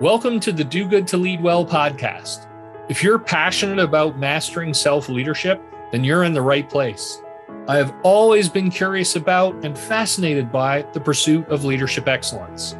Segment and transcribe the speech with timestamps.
[0.00, 2.46] Welcome to the Do Good to Lead Well podcast.
[2.88, 7.20] If you're passionate about mastering self leadership, then you're in the right place.
[7.66, 12.76] I have always been curious about and fascinated by the pursuit of leadership excellence.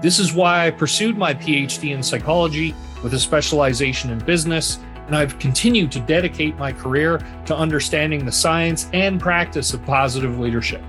[0.00, 4.78] This is why I pursued my PhD in psychology with a specialization in business,
[5.08, 10.38] and I've continued to dedicate my career to understanding the science and practice of positive
[10.38, 10.84] leadership.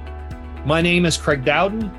[0.63, 1.89] My name is Craig Dowden,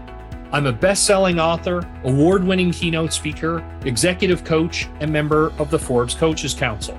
[0.54, 5.78] I'm a best selling author, award winning keynote speaker, executive coach, and member of the
[5.78, 6.98] Forbes Coaches Council.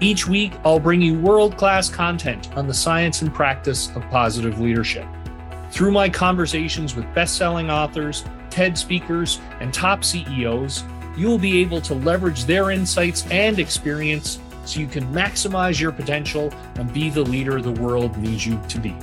[0.00, 4.60] Each week, I'll bring you world class content on the science and practice of positive
[4.60, 5.06] leadership.
[5.70, 10.82] Through my conversations with best selling authors, TED speakers, and top CEOs,
[11.18, 16.50] you'll be able to leverage their insights and experience so you can maximize your potential
[16.76, 18.96] and be the leader the world needs you to be.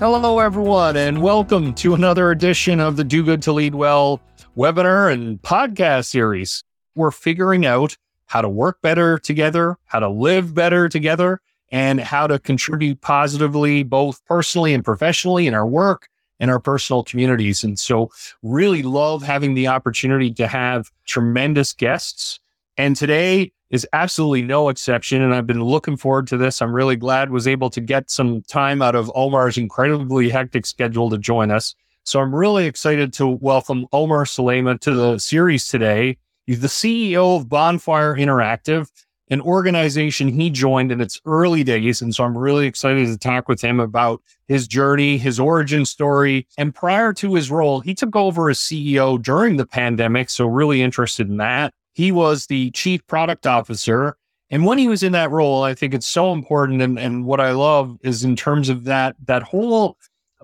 [0.00, 4.18] Hello, everyone, and welcome to another edition of the Do Good to Lead Well
[4.56, 6.64] webinar and podcast series.
[6.94, 12.26] We're figuring out how to work better together, how to live better together, and how
[12.26, 17.62] to contribute positively, both personally and professionally in our work and our personal communities.
[17.62, 18.10] And so,
[18.42, 22.40] really love having the opportunity to have tremendous guests.
[22.78, 25.22] And today, is absolutely no exception.
[25.22, 26.60] And I've been looking forward to this.
[26.60, 31.08] I'm really glad was able to get some time out of Omar's incredibly hectic schedule
[31.10, 31.74] to join us.
[32.04, 36.16] So I'm really excited to welcome Omar Salaymeh to the series today.
[36.46, 38.90] He's the CEO of Bonfire Interactive,
[39.28, 42.02] an organization he joined in its early days.
[42.02, 46.48] And so I'm really excited to talk with him about his journey, his origin story.
[46.58, 50.30] And prior to his role, he took over as CEO during the pandemic.
[50.30, 51.72] So really interested in that.
[52.00, 54.16] He was the chief product officer.
[54.48, 56.80] And when he was in that role, I think it's so important.
[56.80, 59.98] And, and what I love is in terms of that, that whole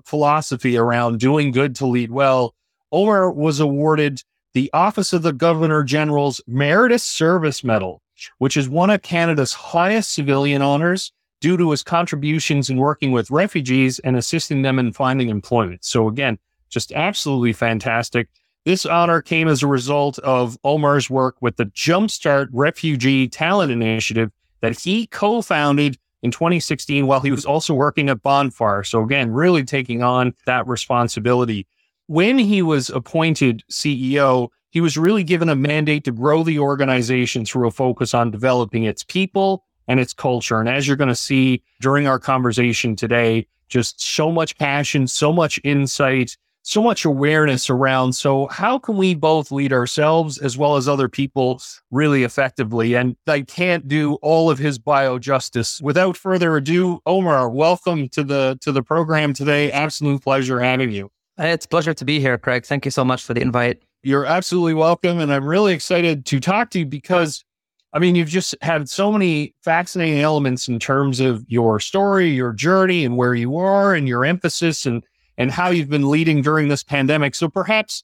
[0.05, 2.55] philosophy around doing good to lead well,
[2.93, 8.03] Omar was awarded the Office of the Governor General's Meritorious Service Medal,
[8.37, 11.11] which is one of Canada's highest civilian honors
[11.41, 15.87] due to his contributions in working with refugees and assisting them in finding employment.
[15.87, 16.39] So again,
[16.69, 18.29] just absolutely fantastic.
[18.67, 24.33] This honor came as a result of Omar's work with the Jumpstart Refugee Talent Initiative
[24.61, 28.83] that he co founded in 2016 while he was also working at Bonfire.
[28.83, 31.69] So, again, really taking on that responsibility.
[32.09, 37.45] When he was appointed CEO, he was really given a mandate to grow the organization
[37.45, 40.59] through a focus on developing its people and its culture.
[40.59, 45.33] And as you're going to see during our conversation today, just so much passion, so
[45.33, 48.13] much insight, so much awareness around.
[48.15, 51.63] So, how can we both lead ourselves as well as other people
[51.93, 52.95] really effectively?
[52.95, 55.81] And I can't do all of his bio justice.
[55.81, 59.71] Without further ado, Omar, welcome to the to the program today.
[59.71, 61.09] Absolute pleasure having you.
[61.39, 62.67] It's a pleasure to be here, Craig.
[62.67, 63.81] Thank you so much for the invite.
[64.03, 67.45] You're absolutely welcome, and I'm really excited to talk to you because.
[67.93, 72.53] I mean, you've just had so many fascinating elements in terms of your story, your
[72.53, 75.03] journey, and where you are, and your emphasis, and
[75.39, 77.35] and how you've been leading during this pandemic.
[77.35, 78.03] So perhaps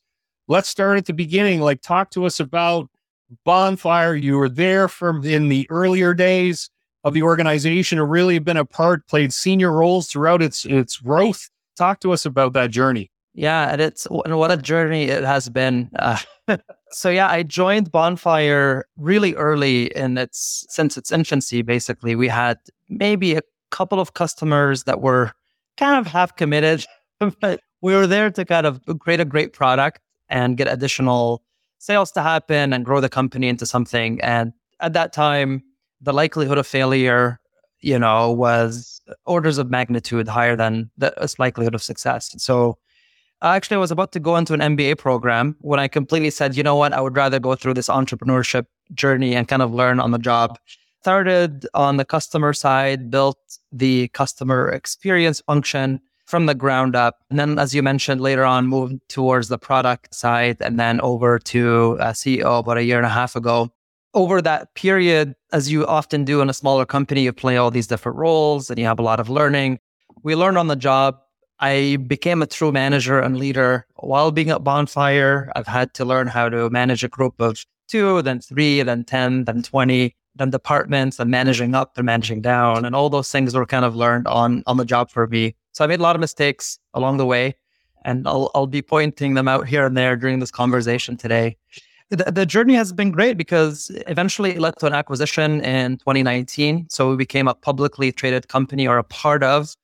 [0.49, 1.61] let's start at the beginning.
[1.61, 2.89] Like, talk to us about
[3.45, 4.15] Bonfire.
[4.15, 6.71] You were there from in the earlier days
[7.05, 11.51] of the organization, and really been a part, played senior roles throughout its its growth.
[11.77, 13.11] Talk to us about that journey.
[13.35, 15.91] Yeah, and it's and what a journey it has been.
[15.99, 16.19] Uh,
[16.91, 21.63] so yeah, I joined Bonfire really early in its since its infancy.
[21.63, 25.33] Basically, we had maybe a couple of customers that were
[25.79, 26.85] kind of half committed
[27.41, 31.43] but we were there to kind of create a great product and get additional
[31.79, 34.21] sales to happen and grow the company into something.
[34.21, 35.63] And at that time,
[36.01, 37.41] the likelihood of failure,
[37.81, 42.35] you know, was orders of magnitude higher than the likelihood of success.
[42.39, 42.79] So
[43.43, 46.63] actually, I was about to go into an MBA program when I completely said, you
[46.63, 50.13] know what, I would rather go through this entrepreneurship journey and kind of learn on
[50.13, 50.59] the job.
[51.01, 53.39] Started on the customer side, built
[53.73, 56.01] the customer experience function
[56.33, 57.19] from the ground up.
[57.29, 61.39] And then, as you mentioned later on, moved towards the product side and then over
[61.39, 63.69] to uh, CEO about a year and a half ago.
[64.15, 67.87] Over that period, as you often do in a smaller company, you play all these
[67.87, 69.79] different roles and you have a lot of learning.
[70.23, 71.19] We learned on the job.
[71.61, 75.53] I became a true manager and leader while being at Bonfire.
[75.55, 79.45] I've had to learn how to manage a group of two, then three, then 10,
[79.45, 82.87] then 20, then departments and managing up and managing down.
[82.87, 85.57] And all those things were kind of learned on, on the job for me.
[85.73, 87.57] So I made a lot of mistakes along the way,
[88.05, 91.57] and I'll, I'll be pointing them out here and there during this conversation today.
[92.11, 96.89] The, the journey has been great because eventually it led to an acquisition in 2019.
[96.91, 99.75] So we became a publicly traded company or a part of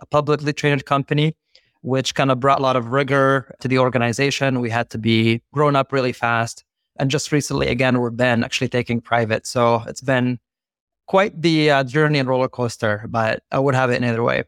[0.00, 1.36] a publicly traded company,
[1.82, 4.60] which kind of brought a lot of rigor to the organization.
[4.60, 6.64] We had to be grown up really fast.
[6.98, 9.46] And just recently, again, we've been actually taking private.
[9.46, 10.38] So it's been
[11.06, 14.44] quite the uh, journey and roller coaster, but I would have it in either way.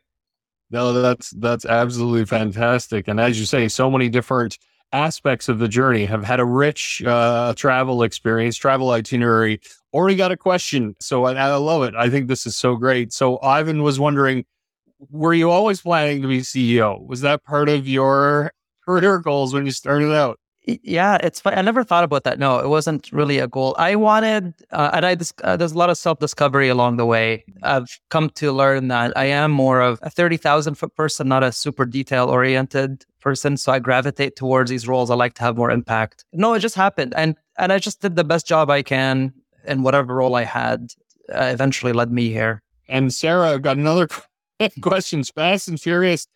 [0.71, 3.07] No, that's that's absolutely fantastic.
[3.09, 4.59] And as you say, so many different
[4.93, 9.61] aspects of the journey have had a rich uh, travel experience, travel itinerary.
[9.93, 11.95] Already got a question, so I, I love it.
[11.95, 13.13] I think this is so great.
[13.13, 14.45] So Ivan was wondering,
[15.11, 17.05] were you always planning to be CEO?
[17.07, 18.53] Was that part of your
[18.85, 20.39] career goals when you started out?
[20.67, 21.57] Yeah, it's fun.
[21.57, 22.41] I never thought about that.
[22.41, 23.77] No, it wasn't really a goal.
[23.79, 27.45] I wanted, uh, and I uh, there's a lot of self discovery along the way.
[27.63, 31.45] I've come to learn that I am more of a thirty thousand foot person, not
[31.45, 33.57] a super detail oriented person.
[33.57, 35.09] So I gravitate towards these roles.
[35.09, 36.25] I like to have more impact.
[36.33, 39.33] No, it just happened, and and I just did the best job I can
[39.69, 40.91] in whatever role I had.
[41.33, 42.61] Uh, eventually led me here.
[42.89, 44.09] And Sarah, I've got another
[44.81, 45.23] question.
[45.23, 46.27] Fast and Furious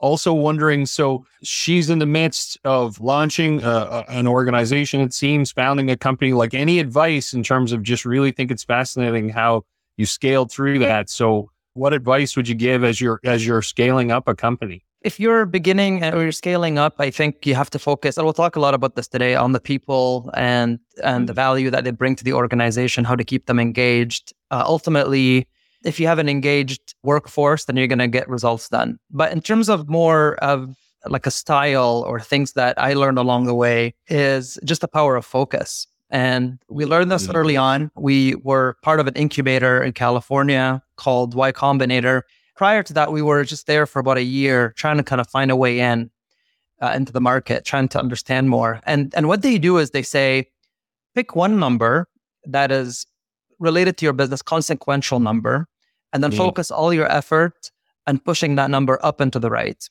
[0.00, 5.90] also wondering so she's in the midst of launching uh, an organization it seems founding
[5.90, 9.64] a company like any advice in terms of just really think it's fascinating how
[9.98, 11.10] you scaled through that?
[11.10, 14.84] So what advice would you give as you're as you're scaling up a company?
[15.02, 18.32] If you're beginning or you're scaling up i think you have to focus and we'll
[18.32, 21.36] talk a lot about this today on the people and and the mm-hmm.
[21.36, 24.32] value that they bring to the organization how to keep them engaged.
[24.50, 25.46] Uh, ultimately
[25.84, 28.98] if you have an engaged workforce, then you're going to get results done.
[29.10, 30.74] But in terms of more of
[31.06, 35.16] like a style or things that I learned along the way is just the power
[35.16, 35.86] of focus.
[36.10, 37.36] And we learned this mm-hmm.
[37.36, 37.90] early on.
[37.96, 42.22] We were part of an incubator in California called Y Combinator.
[42.56, 45.28] Prior to that, we were just there for about a year trying to kind of
[45.28, 46.10] find a way in
[46.80, 48.80] uh, into the market, trying to understand more.
[48.84, 50.48] And and what they do is they say,
[51.14, 52.08] pick one number
[52.44, 53.06] that is
[53.58, 55.66] related to your business consequential number
[56.12, 56.36] and then mm.
[56.36, 57.70] focus all your effort
[58.06, 59.88] and pushing that number up into the right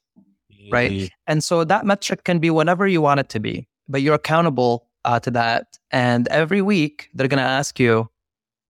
[0.51, 0.71] mm.
[0.71, 4.15] right and so that metric can be whatever you want it to be but you're
[4.15, 5.79] accountable uh, to that.
[5.91, 8.09] And every week they're going to ask you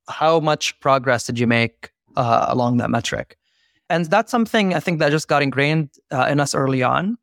[0.07, 3.37] how much progress did you make uh, along that metric?
[3.89, 7.17] And that's something i think that just got ingrained uh, in us early on.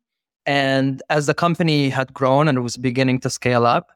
[0.47, 3.91] And as the company had grown and it was beginning to scale up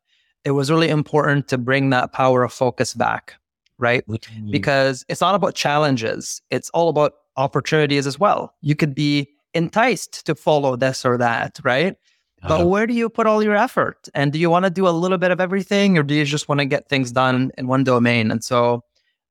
[0.46, 3.36] it was really important to bring that power of focus back
[3.80, 4.06] right?
[4.08, 4.52] Mm-hmm.
[4.52, 8.54] Because it's not about challenges, it's all about opportunities as well.
[8.62, 11.96] You could be enticed to follow this or that, right?
[12.42, 12.60] Uh-huh.
[12.60, 14.08] But where do you put all your effort?
[14.14, 16.48] And do you want to do a little bit of everything or do you just
[16.48, 18.32] want to get things done in one domain?
[18.32, 18.84] And so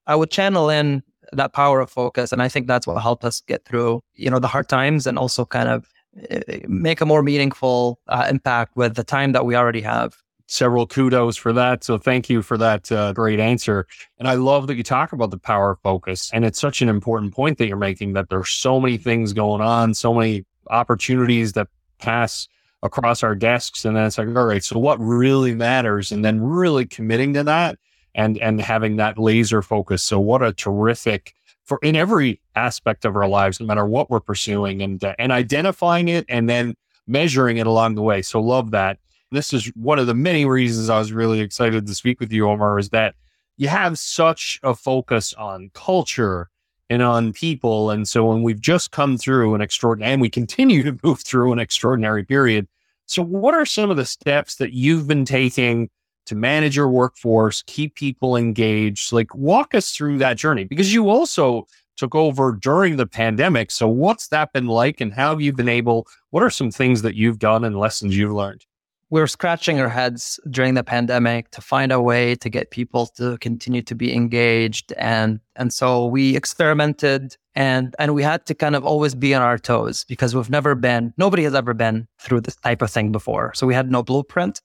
[0.07, 1.03] I would channel in
[1.33, 2.33] that power of focus.
[2.33, 5.19] And I think that's what helped us get through, you know, the hard times and
[5.19, 5.89] also kind of
[6.31, 10.17] eh, make a more meaningful uh, impact with the time that we already have
[10.49, 11.85] several kudos for that.
[11.85, 13.87] So thank you for that uh, great answer.
[14.19, 16.31] And I love that you talk about the power of focus.
[16.33, 19.61] And it's such an important point that you're making that there's so many things going
[19.61, 21.69] on, so many opportunities that
[21.99, 22.49] pass
[22.83, 23.85] across our desks.
[23.85, 26.11] And then it's like, all right, so what really matters?
[26.11, 27.79] And then really committing to that
[28.15, 30.03] and, and having that laser focus.
[30.03, 31.35] So what a terrific
[31.65, 35.31] for in every aspect of our lives, no matter what we're pursuing and, uh, and
[35.31, 36.75] identifying it and then
[37.07, 38.23] measuring it along the way.
[38.23, 38.99] So love that
[39.31, 42.49] this is one of the many reasons I was really excited to speak with you,
[42.49, 43.15] Omar, is that
[43.57, 46.49] you have such a focus on culture
[46.91, 47.91] and on people.
[47.91, 51.53] And so when we've just come through an extraordinary, and we continue to move through
[51.53, 52.67] an extraordinary period.
[53.07, 55.91] So what are some of the steps that you've been taking
[56.27, 59.13] to manage your workforce, keep people engaged?
[59.13, 61.67] Like walk us through that journey because you also
[61.97, 63.71] took over during the pandemic.
[63.71, 67.03] So what's that been like and how have you been able, what are some things
[67.03, 68.65] that you've done and lessons you've learned?
[69.11, 73.07] We were scratching our heads during the pandemic to find a way to get people
[73.07, 78.55] to continue to be engaged and and so we experimented and and we had to
[78.55, 82.07] kind of always be on our toes because we've never been nobody has ever been
[82.21, 83.53] through this type of thing before.
[83.55, 84.61] So we had no blueprint.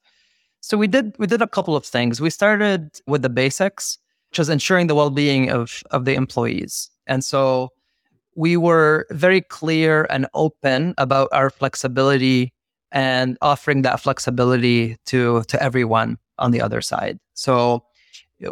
[0.61, 2.19] So we did we did a couple of things.
[2.19, 3.97] We started with the basics
[4.29, 6.89] which was ensuring the well-being of of the employees.
[7.07, 7.69] And so
[8.35, 12.51] we were very clear and open about our flexibility
[12.93, 17.19] and offering that flexibility to to everyone on the other side.
[17.33, 17.83] So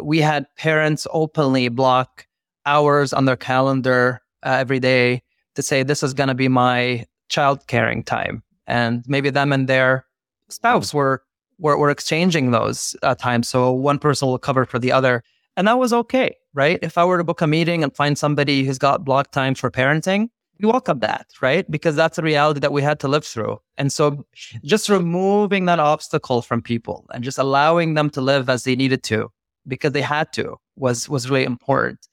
[0.00, 2.26] we had parents openly block
[2.66, 5.22] hours on their calendar uh, every day
[5.54, 9.68] to say this is going to be my child caring time, and maybe them and
[9.68, 10.04] their
[10.48, 11.22] spouse were
[11.58, 13.48] were, were exchanging those uh, times.
[13.48, 15.22] So one person will cover for the other,
[15.56, 16.78] and that was okay, right?
[16.82, 19.70] If I were to book a meeting and find somebody who's got block times for
[19.70, 20.30] parenting,
[20.62, 21.68] we welcome that, right?
[21.70, 23.58] Because that's a reality that we had to live through.
[23.76, 24.24] And so
[24.64, 29.02] just removing that obstacle from people and just allowing them to live as they needed
[29.04, 29.30] to
[29.66, 32.06] because they had to was was really important.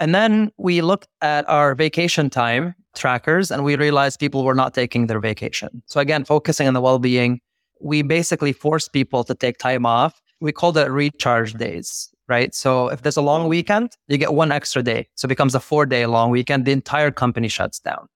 [0.00, 4.74] And then we looked at our vacation time trackers and we realized people were not
[4.74, 5.82] taking their vacation.
[5.86, 7.40] So again, focusing on the well-being,
[7.80, 12.54] we basically forced people to take time off we called it recharge days, right?
[12.54, 15.08] So if there's a long weekend, you get one extra day.
[15.14, 16.64] So it becomes a four day long weekend.
[16.64, 18.06] The entire company shuts down.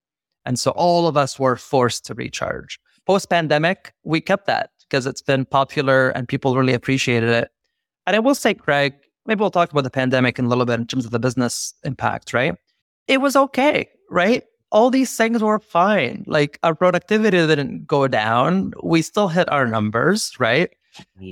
[0.44, 2.78] And so all of us were forced to recharge.
[3.06, 7.50] Post pandemic, we kept that because it's been popular and people really appreciated it.
[8.06, 8.94] And I will say, Craig,
[9.26, 11.74] maybe we'll talk about the pandemic in a little bit in terms of the business
[11.84, 12.54] impact, right?
[13.08, 14.44] It was okay, right?
[14.70, 16.24] All these things were fine.
[16.26, 18.72] Like our productivity didn't go down.
[18.82, 20.70] We still hit our numbers, right?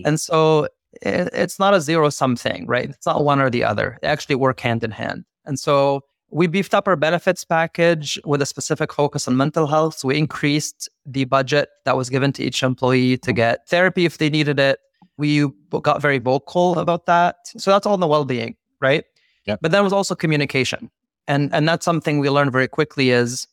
[0.06, 0.68] And so
[1.02, 2.90] it's not a zero sum thing, right?
[2.90, 3.98] It's not one or the other.
[4.02, 5.24] They actually work hand in hand.
[5.44, 9.98] And so we beefed up our benefits package with a specific focus on mental health.
[9.98, 14.18] So we increased the budget that was given to each employee to get therapy if
[14.18, 14.78] they needed it.
[15.16, 15.46] We
[15.82, 17.36] got very vocal about that.
[17.56, 19.04] So that's all in the well-being, right?
[19.44, 19.56] Yeah.
[19.60, 20.90] But then was also communication.
[21.26, 23.46] And and that's something we learned very quickly is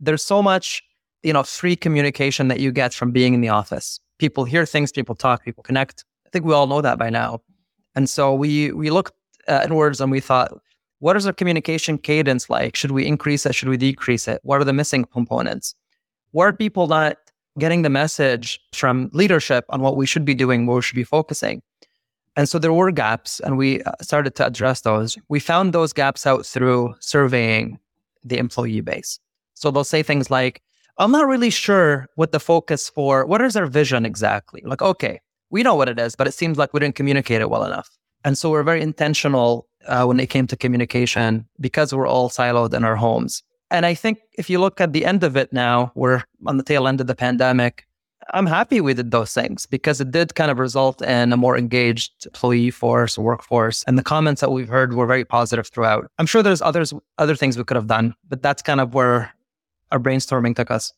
[0.00, 0.82] there's so much,
[1.22, 4.00] you know, free communication that you get from being in the office.
[4.18, 6.04] People hear things, people talk, people connect.
[6.30, 7.40] I think we all know that by now.
[7.96, 9.12] And so we we looked
[9.48, 10.52] uh, inwards and we thought,
[11.00, 12.76] what is our communication cadence like?
[12.76, 13.54] Should we increase it?
[13.54, 14.40] Should we decrease it?
[14.44, 15.74] What are the missing components?
[16.30, 17.16] What are people not
[17.58, 21.02] getting the message from leadership on what we should be doing, where we should be
[21.04, 21.62] focusing?
[22.36, 25.18] And so there were gaps, and we uh, started to address those.
[25.28, 27.80] We found those gaps out through surveying
[28.22, 29.18] the employee base.
[29.54, 30.62] So they'll say things like,
[30.98, 34.62] I'm not really sure what the focus for, what is our vision exactly?
[34.64, 37.50] Like, okay, we know what it is, but it seems like we didn't communicate it
[37.50, 37.90] well enough.
[38.24, 42.74] And so we're very intentional uh, when it came to communication because we're all siloed
[42.74, 43.42] in our homes.
[43.70, 46.62] And I think if you look at the end of it now, we're on the
[46.62, 47.86] tail end of the pandemic.
[48.32, 51.56] I'm happy we did those things because it did kind of result in a more
[51.56, 53.82] engaged employee force, workforce.
[53.84, 56.10] And the comments that we've heard were very positive throughout.
[56.18, 59.32] I'm sure there's others, other things we could have done, but that's kind of where
[59.90, 60.92] our brainstorming took us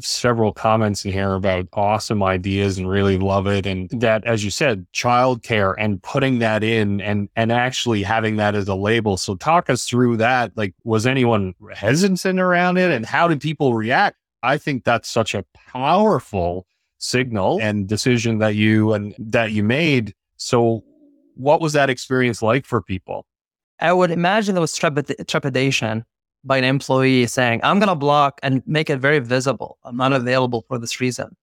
[0.00, 3.66] several comments in here about awesome ideas and really love it.
[3.66, 8.54] And that, as you said, childcare and putting that in and, and actually having that
[8.54, 9.16] as a label.
[9.16, 10.56] So talk us through that.
[10.56, 14.16] Like, was anyone hesitant around it and how did people react?
[14.42, 16.66] I think that's such a powerful
[16.98, 20.14] signal and decision that you and that you made.
[20.36, 20.84] So
[21.34, 23.26] what was that experience like for people?
[23.80, 26.04] I would imagine there was trepidation
[26.44, 29.78] by an employee saying, I'm going to block and make it very visible.
[29.84, 31.36] I'm not available for this reason.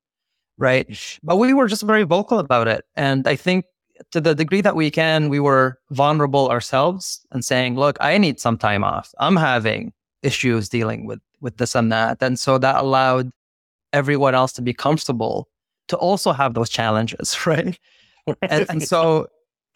[0.57, 0.87] Right.
[1.23, 2.85] But we were just very vocal about it.
[2.95, 3.65] And I think
[4.11, 8.39] to the degree that we can, we were vulnerable ourselves and saying, look, I need
[8.39, 9.13] some time off.
[9.19, 12.17] I'm having issues dealing with, with this and that.
[12.21, 13.31] And so that allowed
[13.93, 15.47] everyone else to be comfortable
[15.89, 17.37] to also have those challenges.
[17.45, 17.79] Right.
[18.41, 19.27] and, and so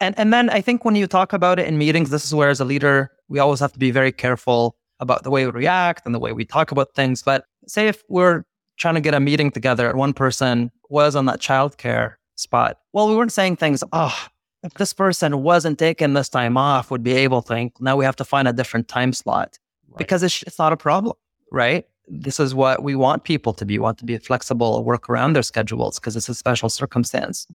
[0.02, 2.50] and and then I think when you talk about it in meetings, this is where
[2.50, 6.06] as a leader, we always have to be very careful about the way we react
[6.06, 7.22] and the way we talk about things.
[7.22, 8.44] But say if we're
[8.78, 13.08] trying to get a meeting together and one person was on that childcare spot, well,
[13.08, 14.16] we weren't saying things, oh,
[14.62, 18.04] if this person wasn't taking this time off, would be able to think, now we
[18.04, 19.98] have to find a different time slot right.
[19.98, 21.16] because it's, it's not a problem,
[21.50, 21.84] right?
[22.06, 25.34] This is what we want people to be, we want to be flexible, work around
[25.34, 27.48] their schedules because it's a special circumstance.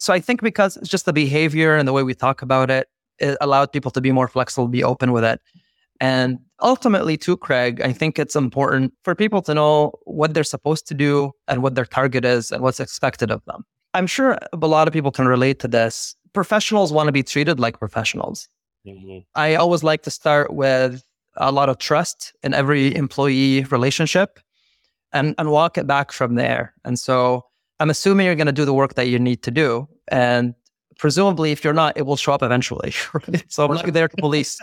[0.00, 2.88] So I think because it's just the behavior and the way we talk about it,
[3.18, 5.40] it allowed people to be more flexible, be open with it.
[6.00, 10.86] And ultimately, too, Craig, I think it's important for people to know what they're supposed
[10.88, 13.64] to do and what their target is and what's expected of them.
[13.94, 16.14] I'm sure a lot of people can relate to this.
[16.32, 18.48] Professionals want to be treated like professionals.
[18.86, 19.18] Mm-hmm.
[19.34, 21.02] I always like to start with
[21.36, 24.38] a lot of trust in every employee relationship
[25.12, 26.74] and, and walk it back from there.
[26.84, 27.44] And so
[27.80, 29.88] I'm assuming you're going to do the work that you need to do.
[30.08, 30.54] And
[30.98, 32.92] presumably, if you're not, it will show up eventually.
[33.14, 33.44] Right?
[33.48, 34.58] So I'm not there to police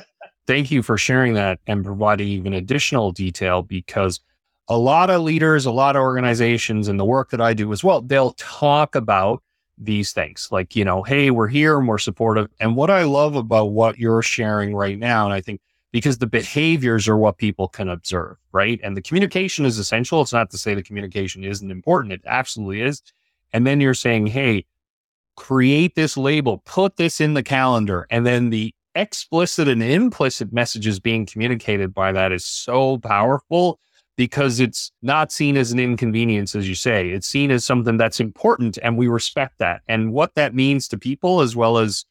[0.48, 4.20] thank you for sharing that and providing even additional detail because
[4.68, 7.84] a lot of leaders, a lot of organizations, and the work that I do as
[7.84, 9.44] well, they'll talk about
[9.78, 12.50] these things like, you know, hey, we're here and we're supportive.
[12.60, 15.62] And what I love about what you're sharing right now, and I think
[15.92, 18.80] because the behaviors are what people can observe, right?
[18.84, 20.22] And the communication is essential.
[20.22, 23.02] It's not to say the communication isn't important, it absolutely is.
[23.54, 24.66] And then you're saying, hey,
[25.36, 31.00] create this label, put this in the calendar, and then the explicit and implicit messages
[31.00, 33.80] being communicated by that is so powerful
[34.18, 37.10] because it's not seen as an inconvenience, as you say.
[37.10, 39.82] It's seen as something that's important and we respect that.
[39.88, 42.06] And what that means to people as well as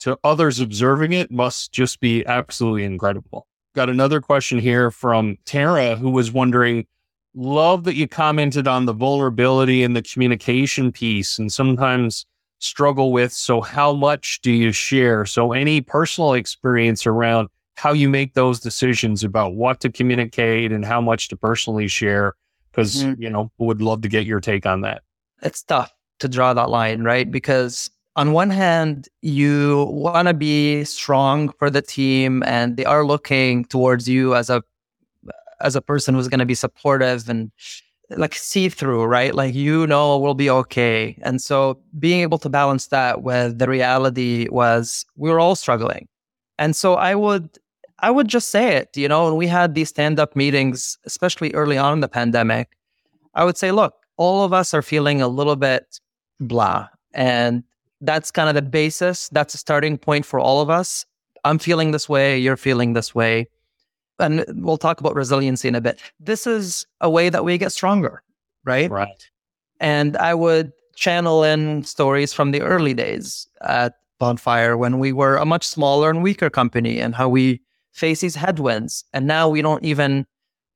[0.00, 3.46] to others observing it must just be absolutely incredible.
[3.74, 6.86] Got another question here from Tara, who was wondering
[7.34, 11.38] Love that you commented on the vulnerability and the communication piece.
[11.38, 12.26] And sometimes
[12.60, 13.32] struggle with.
[13.32, 15.26] So, how much do you share?
[15.26, 20.84] So, any personal experience around how you make those decisions about what to communicate and
[20.84, 22.34] how much to personally share?
[22.70, 23.20] Because, mm-hmm.
[23.20, 25.02] you know, would love to get your take on that.
[25.42, 27.28] It's tough to draw that line, right?
[27.28, 33.04] Because on one hand, you want to be strong for the team and they are
[33.04, 34.62] looking towards you as a
[35.60, 37.50] as a person who's going to be supportive and
[38.10, 39.34] like see through, right?
[39.34, 41.16] Like you know we'll be okay.
[41.22, 46.08] And so being able to balance that with the reality was we were all struggling.
[46.58, 47.58] And so I would
[48.00, 51.76] I would just say it, you know, and we had these stand-up meetings, especially early
[51.76, 52.76] on in the pandemic.
[53.34, 56.00] I would say, look, all of us are feeling a little bit
[56.40, 56.88] blah.
[57.12, 57.62] And
[58.00, 59.28] that's kind of the basis.
[59.30, 61.04] That's a starting point for all of us.
[61.44, 62.38] I'm feeling this way.
[62.38, 63.48] You're feeling this way.
[64.20, 66.00] And we'll talk about resiliency in a bit.
[66.18, 68.22] This is a way that we get stronger,
[68.64, 68.90] right?
[68.90, 69.30] Right.
[69.80, 75.36] And I would channel in stories from the early days at Bonfire when we were
[75.36, 77.62] a much smaller and weaker company and how we
[77.92, 79.04] face these headwinds.
[79.12, 80.26] And now we don't even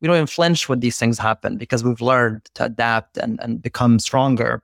[0.00, 3.62] we don't even flinch when these things happen because we've learned to adapt and, and
[3.62, 4.62] become stronger.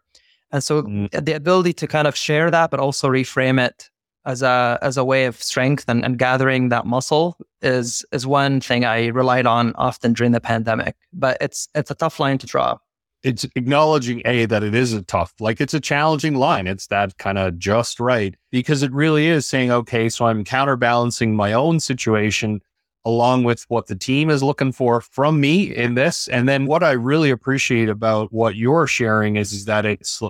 [0.51, 1.25] And so mm.
[1.25, 3.89] the ability to kind of share that, but also reframe it
[4.25, 8.61] as a as a way of strength and, and gathering that muscle is is one
[8.61, 10.97] thing I relied on often during the pandemic.
[11.13, 12.79] But it's it's a tough line to draw.
[13.23, 16.67] It's acknowledging a that it is a tough, like it's a challenging line.
[16.67, 21.37] It's that kind of just right because it really is saying, okay, so I'm counterbalancing
[21.37, 22.63] my own situation
[23.05, 26.29] along with what the team is looking for from me in this.
[26.29, 30.23] And then what I really appreciate about what you're sharing is, is that it's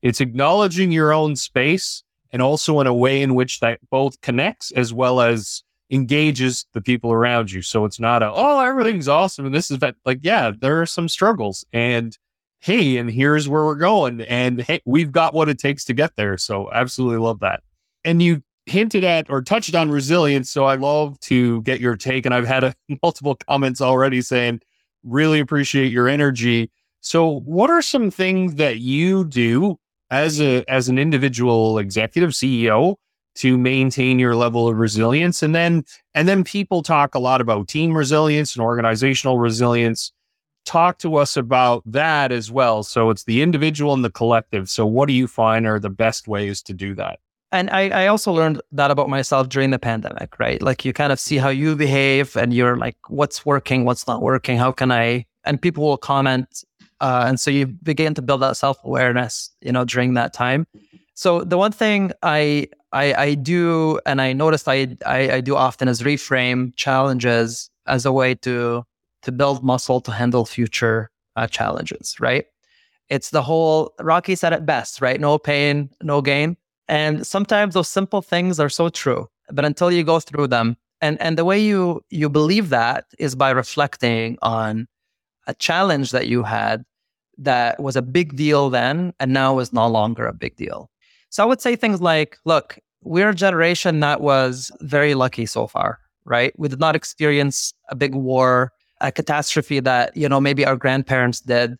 [0.00, 2.02] it's acknowledging your own space
[2.32, 6.80] and also in a way in which that both connects as well as engages the
[6.80, 7.62] people around you.
[7.62, 10.86] So it's not a oh everything's awesome and this is that like yeah there are
[10.86, 12.16] some struggles and
[12.60, 16.16] hey and here's where we're going and hey we've got what it takes to get
[16.16, 16.36] there.
[16.36, 17.62] So absolutely love that.
[18.04, 20.50] And you hinted at or touched on resilience.
[20.50, 22.26] So I love to get your take.
[22.26, 24.60] And I've had a, multiple comments already saying,
[25.02, 26.70] really appreciate your energy.
[27.00, 29.78] So what are some things that you do
[30.10, 32.96] as a as an individual executive CEO
[33.36, 35.42] to maintain your level of resilience?
[35.42, 35.84] And then
[36.14, 40.12] and then people talk a lot about team resilience and organizational resilience.
[40.64, 42.82] Talk to us about that as well.
[42.82, 44.68] So it's the individual and the collective.
[44.68, 47.20] So what do you find are the best ways to do that?
[47.50, 50.60] and I, I also learned that about myself during the pandemic, right?
[50.60, 54.20] Like you kind of see how you behave and you're like, what's working, what's not
[54.20, 55.26] working, how can I?
[55.44, 56.64] And people will comment.
[57.00, 60.66] Uh, and so you begin to build that self awareness, you know, during that time.
[61.14, 65.56] So the one thing I I, I do and I noticed I, I, I do
[65.56, 68.84] often is reframe challenges as a way to
[69.22, 72.46] to build muscle to handle future uh, challenges, right?
[73.08, 75.20] It's the whole Rocky said it best, right?
[75.20, 76.56] No pain, no gain.
[76.88, 81.20] And sometimes those simple things are so true, but until you go through them, and
[81.20, 84.88] and the way you you believe that is by reflecting on
[85.48, 86.84] a challenge that you had
[87.38, 90.90] that was a big deal then and now is no longer a big deal.
[91.30, 95.66] So I would say things like, look, we're a generation that was very lucky so
[95.66, 96.52] far, right?
[96.58, 101.40] We did not experience a big war, a catastrophe that, you know, maybe our grandparents
[101.40, 101.76] did.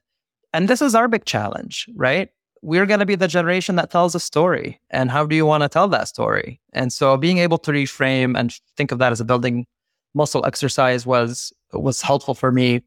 [0.53, 2.31] And this is our big challenge, right?
[2.63, 4.81] we're going to be the generation that tells a story.
[4.91, 6.61] And how do you want to tell that story?
[6.73, 9.67] And so being able to reframe and think of that as a building
[10.15, 12.83] muscle exercise was was helpful for me.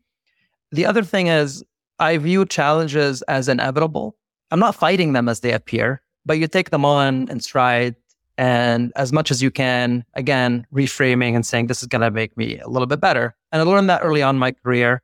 [0.71, 1.63] The other thing is
[1.99, 4.15] I view challenges as inevitable.
[4.51, 7.95] I'm not fighting them as they appear, but you take them on in stride
[8.37, 12.35] and as much as you can, again, reframing and saying this is going to make
[12.37, 13.35] me a little bit better.
[13.51, 15.01] And I learned that early on in my career.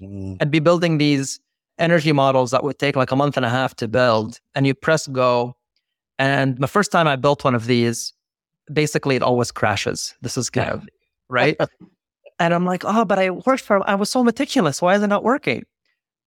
[0.00, 0.38] Mm.
[0.40, 1.38] And be building these
[1.78, 4.74] energy models that would take like a month and a half to build and you
[4.74, 5.56] press go
[6.18, 8.12] and the first time i built one of these
[8.72, 10.86] basically it always crashes this is kind of
[11.28, 11.56] right
[12.42, 14.82] and i'm like oh but i worked for i was so meticulous.
[14.82, 15.62] Why is it not working?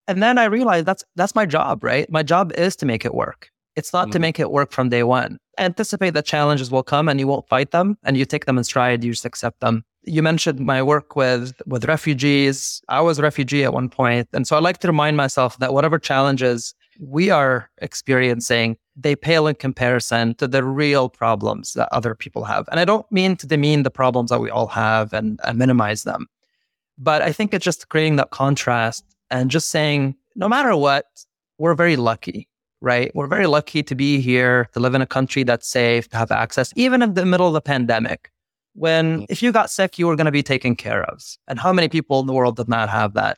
[0.07, 2.09] And then i realized that's that's my job right?
[2.09, 3.49] My job is to make it work.
[3.75, 4.11] It's not mm-hmm.
[4.11, 5.37] to make it work from day one.
[5.57, 8.63] Anticipate that challenges will come and you won't fight them and you take them in
[8.63, 9.83] stride you just accept them.
[10.03, 12.81] You mentioned my work with with refugees.
[12.89, 15.73] I was a refugee at one point, and so I like to remind myself that
[15.73, 22.15] whatever challenges we are experiencing, they pale in comparison to the real problems that other
[22.15, 22.67] people have.
[22.69, 26.03] And I don't mean to demean the problems that we all have and, and minimize
[26.03, 26.27] them,
[26.97, 31.05] but I think it's just creating that contrast and just saying, no matter what,
[31.57, 32.47] we're very lucky
[32.81, 33.15] right?
[33.15, 36.33] We're very lucky to be here, to live in a country that's safe, to have
[36.33, 38.29] access, even in the middle of the pandemic
[38.73, 39.25] when mm.
[39.29, 41.23] if you got sick, you were going to be taken care of.
[41.47, 43.37] And how many people in the world did not have that?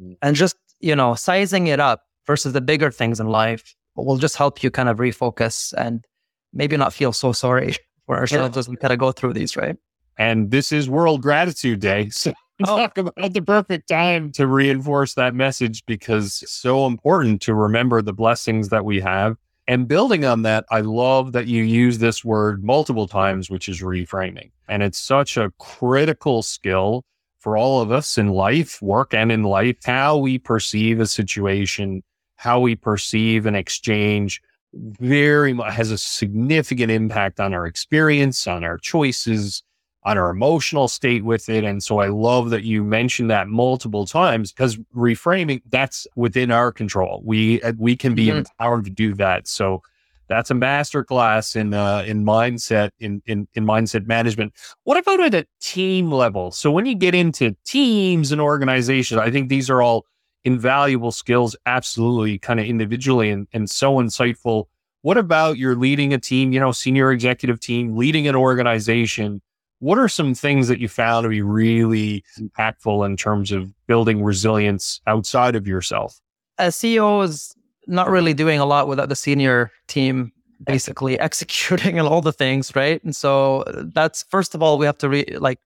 [0.00, 0.16] Mm.
[0.22, 4.36] And just, you know, sizing it up versus the bigger things in life will just
[4.36, 6.04] help you kind of refocus and
[6.52, 9.76] maybe not feel so sorry for ourselves as we kind of go through these, right?
[10.16, 12.10] And this is World Gratitude Day.
[12.60, 12.76] So oh.
[12.76, 18.02] talk about the perfect time to reinforce that message because it's so important to remember
[18.02, 22.24] the blessings that we have And building on that, I love that you use this
[22.24, 24.50] word multiple times, which is reframing.
[24.68, 27.04] And it's such a critical skill
[27.38, 32.02] for all of us in life, work and in life, how we perceive a situation,
[32.40, 34.40] how we perceive an exchange
[34.72, 39.62] very much has a significant impact on our experience, on our choices,
[40.04, 41.64] on our emotional state with it.
[41.64, 46.72] And so I love that you mentioned that multiple times because reframing that's within our
[46.72, 47.20] control.
[47.26, 48.38] We uh, we can be mm-hmm.
[48.38, 49.46] empowered to do that.
[49.46, 49.82] So
[50.26, 54.54] that's a masterclass in uh, in mindset in, in in mindset management.
[54.84, 56.52] What about at a team level?
[56.52, 60.06] So when you get into teams and organizations, I think these are all
[60.44, 64.66] invaluable skills, absolutely, kind of individually and, and so insightful.
[65.02, 69.40] What about you're leading a team, you know, senior executive team, leading an organization?
[69.78, 74.22] What are some things that you found to be really impactful in terms of building
[74.22, 76.20] resilience outside of yourself?
[76.58, 77.54] As CEO is
[77.86, 80.32] not really doing a lot without the senior team
[80.64, 83.02] basically executing and all the things, right?
[83.02, 85.58] And so uh, that's first of all we have to re- like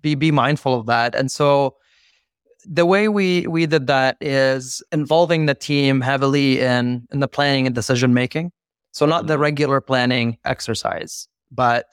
[0.00, 1.14] be be mindful of that.
[1.14, 1.76] And so
[2.68, 7.66] the way we we did that is involving the team heavily in in the planning
[7.66, 8.52] and decision making.
[8.92, 9.42] So not the mm-hmm.
[9.42, 11.86] regular planning exercise, but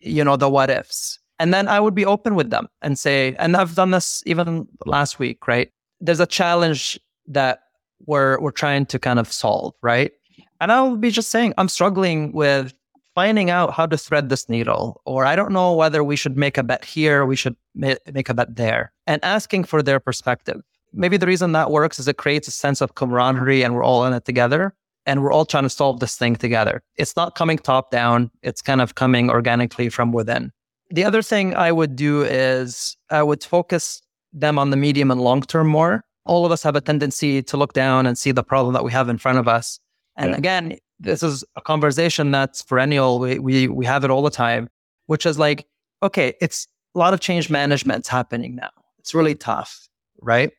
[0.00, 1.18] you know, the what ifs.
[1.38, 4.68] And then I would be open with them and say, and I've done this even
[4.86, 5.70] last week, right?
[6.00, 7.60] There's a challenge that
[8.06, 10.12] we're we're trying to kind of solve, right?
[10.60, 12.74] And I'll be just saying, I'm struggling with
[13.14, 16.58] finding out how to thread this needle, or I don't know whether we should make
[16.58, 20.60] a bet here, we should ma- make a bet there, and asking for their perspective.
[20.92, 24.04] Maybe the reason that works is it creates a sense of camaraderie and we're all
[24.04, 24.74] in it together
[25.06, 26.82] and we're all trying to solve this thing together.
[26.96, 30.52] It's not coming top down, it's kind of coming organically from within.
[30.90, 35.20] The other thing I would do is I would focus them on the medium and
[35.20, 36.04] long term more.
[36.26, 38.92] All of us have a tendency to look down and see the problem that we
[38.92, 39.80] have in front of us.
[40.16, 40.36] And yeah.
[40.36, 43.18] again, this is a conversation that's perennial.
[43.18, 44.68] We, we, we have it all the time,
[45.06, 45.66] which is like,
[46.02, 48.70] okay, it's a lot of change management's happening now.
[48.98, 49.88] It's really tough,
[50.20, 50.52] right?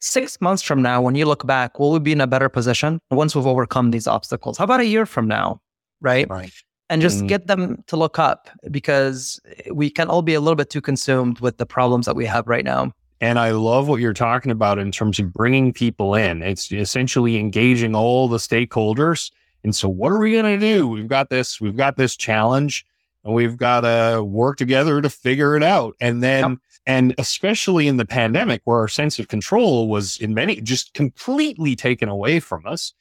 [0.00, 3.00] six months from now, when you look back, will we be in a better position
[3.10, 4.58] once we've overcome these obstacles?
[4.58, 5.60] How about a year from now?
[6.00, 6.28] Right.
[6.28, 6.52] Right.
[6.88, 7.28] And just mm.
[7.28, 9.38] get them to look up because
[9.70, 12.48] we can all be a little bit too consumed with the problems that we have
[12.48, 12.92] right now.
[13.20, 16.42] And I love what you're talking about in terms of bringing people in.
[16.42, 19.30] It's essentially engaging all the stakeholders.
[19.62, 20.88] And so, what are we going to do?
[20.88, 22.86] We've got this, we've got this challenge
[23.24, 25.94] and we've got to work together to figure it out.
[26.00, 26.58] And then, yep.
[26.86, 31.76] and especially in the pandemic where our sense of control was in many just completely
[31.76, 32.94] taken away from us,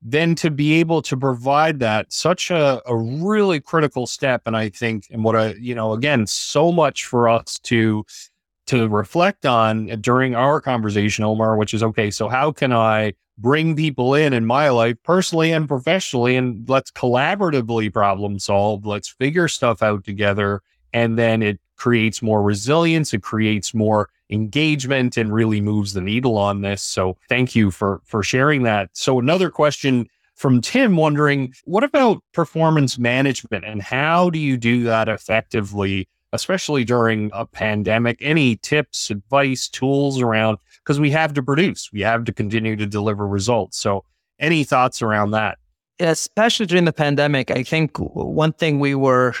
[0.00, 4.42] then to be able to provide that such a, a really critical step.
[4.46, 8.04] And I think, and what I, you know, again, so much for us to,
[8.66, 12.10] to reflect on during our conversation, Omar, which is okay.
[12.10, 16.90] So how can I bring people in in my life personally and professionally and let's
[16.92, 23.22] collaboratively problem solve let's figure stuff out together and then it creates more resilience it
[23.22, 28.22] creates more engagement and really moves the needle on this so thank you for for
[28.22, 34.38] sharing that so another question from Tim wondering what about performance management and how do
[34.38, 41.10] you do that effectively especially during a pandemic any tips advice tools around because we
[41.10, 43.78] have to produce, we have to continue to deliver results.
[43.78, 44.04] So,
[44.38, 45.58] any thoughts around that?
[46.00, 49.34] Especially during the pandemic, I think one thing we were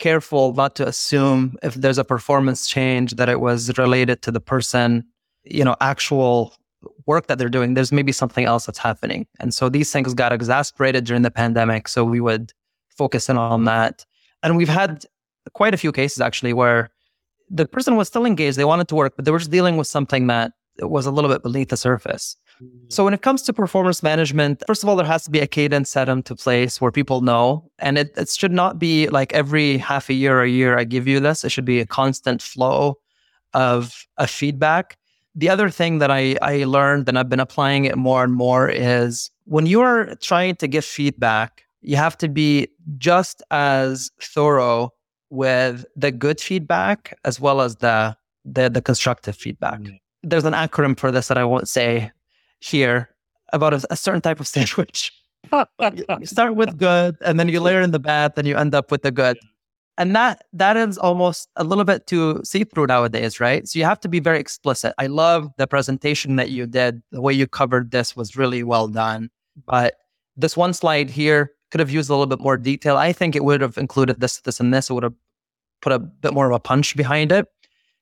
[0.00, 4.40] careful not to assume if there's a performance change that it was related to the
[4.40, 5.04] person,
[5.44, 6.54] you know, actual
[7.06, 7.74] work that they're doing.
[7.74, 9.26] There's maybe something else that's happening.
[9.38, 11.86] And so these things got exasperated during the pandemic.
[11.86, 12.52] So we would
[12.96, 14.04] focus in on that.
[14.42, 15.04] And we've had
[15.52, 16.90] quite a few cases actually where
[17.50, 19.86] the person was still engaged, they wanted to work, but they were just dealing with
[19.86, 22.36] something that was a little bit beneath the surface.
[22.62, 22.92] Mm.
[22.92, 25.46] So when it comes to performance management, first of all, there has to be a
[25.46, 29.78] cadence set into place where people know, and it, it should not be like every
[29.78, 31.44] half a year or a year I give you this.
[31.44, 32.98] It should be a constant flow
[33.52, 34.96] of a feedback.
[35.34, 38.68] The other thing that I, I learned and I've been applying it more and more
[38.68, 44.92] is when you're trying to give feedback, you have to be just as thorough
[45.30, 49.80] with the good feedback as well as the the, the constructive feedback.
[49.80, 52.10] Mm there's an acronym for this that I won't say
[52.60, 53.08] here
[53.52, 55.12] about a, a certain type of sandwich.
[56.20, 58.90] you start with good and then you layer in the bad, then you end up
[58.90, 59.38] with the good.
[59.98, 63.68] And that that is almost a little bit too see-through nowadays, right?
[63.68, 64.94] So you have to be very explicit.
[64.98, 67.02] I love the presentation that you did.
[67.10, 69.30] The way you covered this was really well done.
[69.66, 69.96] But
[70.36, 72.96] this one slide here could have used a little bit more detail.
[72.96, 74.90] I think it would have included this, this, and this.
[74.90, 75.14] It would have
[75.82, 77.46] put a bit more of a punch behind it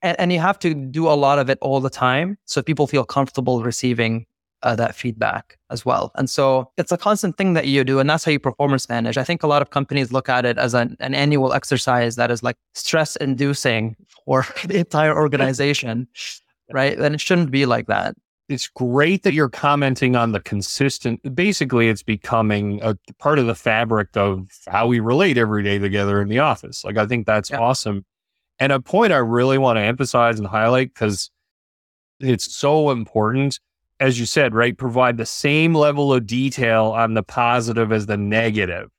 [0.03, 2.87] and, and you have to do a lot of it all the time so people
[2.87, 4.27] feel comfortable receiving
[4.63, 6.11] uh, that feedback as well.
[6.17, 9.17] And so it's a constant thing that you do, and that's how you performance manage.
[9.17, 12.31] I think a lot of companies look at it as an, an annual exercise that
[12.31, 16.09] is like stress inducing for the entire organization,
[16.73, 16.99] right?
[16.99, 18.17] And it shouldn't be like that.
[18.49, 21.35] It's great that you're commenting on the consistent.
[21.35, 26.23] Basically, it's becoming a part of the fabric of how we relate every day together
[26.23, 26.85] in the office.
[26.85, 27.59] Like, I think that's yeah.
[27.59, 28.07] awesome.
[28.59, 31.31] And a point I really want to emphasize and highlight because
[32.21, 33.61] it's so important
[34.01, 38.17] as you said, right, provide the same level of detail on the positive as the
[38.17, 38.91] negative.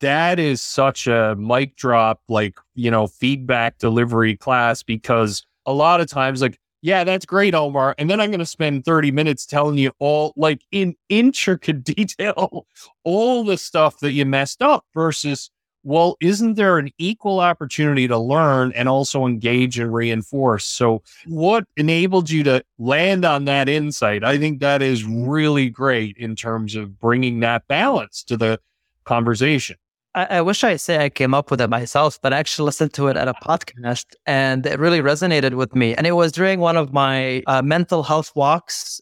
[0.00, 6.00] That is such a mic drop, like, you know, feedback delivery class because a lot
[6.00, 7.94] of times, like, yeah, that's great, Omar.
[7.98, 12.66] And then I'm going to spend 30 minutes telling you all, like, in intricate detail,
[13.04, 15.50] all the stuff that you messed up versus
[15.86, 20.64] well, isn't there an equal opportunity to learn and also engage and reinforce?
[20.64, 24.24] So, what enabled you to land on that insight?
[24.24, 28.58] I think that is really great in terms of bringing that balance to the
[29.04, 29.76] conversation.
[30.16, 32.92] I, I wish I say I came up with it myself, but I actually listened
[32.94, 35.94] to it at a podcast and it really resonated with me.
[35.94, 39.00] And it was during one of my uh, mental health walks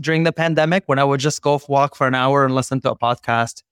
[0.00, 2.90] during the pandemic when I would just go walk for an hour and listen to
[2.90, 3.62] a podcast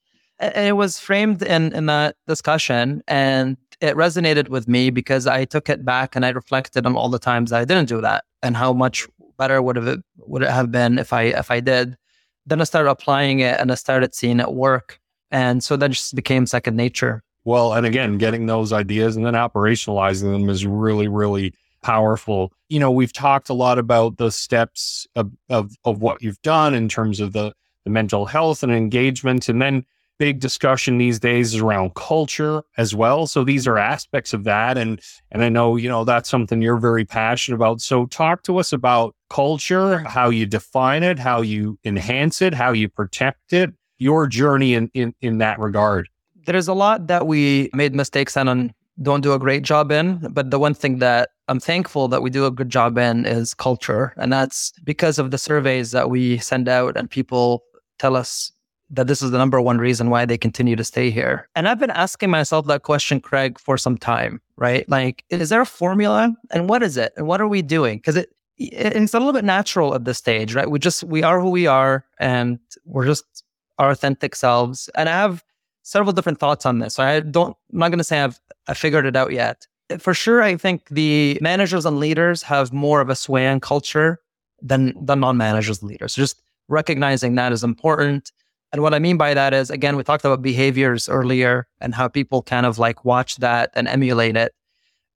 [0.43, 5.45] and it was framed in in that discussion and it resonated with me because I
[5.45, 8.57] took it back and I reflected on all the times I didn't do that and
[8.57, 9.07] how much
[9.39, 11.97] better would have it would it have been if I if I did.
[12.45, 14.99] Then I started applying it and I started seeing it work.
[15.33, 17.23] And so that just became second nature.
[17.45, 22.53] Well, and again, getting those ideas and then operationalizing them is really, really powerful.
[22.69, 26.75] You know, we've talked a lot about the steps of, of, of what you've done
[26.75, 27.53] in terms of the,
[27.85, 29.49] the mental health and engagement.
[29.49, 29.85] And then
[30.19, 33.27] big discussion these days is around culture as well.
[33.27, 34.79] So these are aspects of that.
[34.79, 35.01] And
[35.33, 37.81] and I know, you know, that's something you're very passionate about.
[37.81, 42.71] So talk to us about culture, how you define it, how you enhance it, how
[42.71, 46.09] you protect it, your journey in in, in that regard.
[46.47, 49.03] There's a lot that we made mistakes on and mm-hmm.
[49.03, 50.19] don't do a great job in.
[50.31, 53.55] But the one thing that I'm thankful that we do a good job in is
[53.55, 54.13] culture.
[54.17, 57.63] And that's because of the surveys that we send out and people
[57.99, 58.53] tell us
[58.91, 61.49] that this is the number one reason why they continue to stay here.
[61.55, 64.87] And I've been asking myself that question, Craig, for some time, right?
[64.89, 67.13] Like, is there a formula and what is it?
[67.17, 67.99] And what are we doing?
[67.99, 70.71] Because it, it's a little bit natural at this stage, right?
[70.71, 73.45] We just, we are who we are and we're just
[73.83, 74.89] our authentic selves.
[74.95, 75.45] And I have
[75.83, 76.95] several different thoughts on this.
[76.95, 79.67] So I don't, I'm not going to say I've I figured it out yet.
[79.99, 84.21] For sure, I think the managers and leaders have more of a sway on culture
[84.63, 86.15] than the non-managers and leaders.
[86.15, 88.31] So just recognizing that is important
[88.73, 92.09] and what I mean by that is, again, we talked about behaviors earlier and how
[92.09, 94.53] people kind of like watch that and emulate it.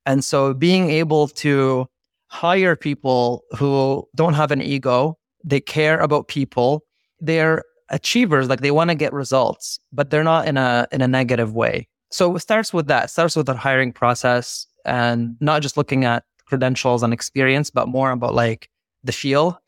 [0.04, 1.86] And so being able to
[2.26, 6.84] hire people who don't have an ego, they care about people,
[7.18, 11.08] they're achievers, like they want to get results, but they're not in a in a
[11.08, 11.88] negative way.
[12.10, 16.04] So it starts with that, it starts with the hiring process and not just looking
[16.04, 18.70] at credentials and experience, but more about like
[19.02, 19.60] the feel.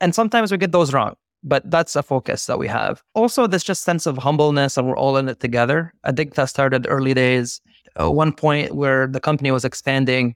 [0.00, 3.02] And sometimes we get those wrong but that's a focus that we have.
[3.14, 5.92] Also, this just sense of humbleness and we're all in it together.
[6.02, 7.60] I think that started early days.
[7.98, 10.34] Uh, one point where the company was expanding,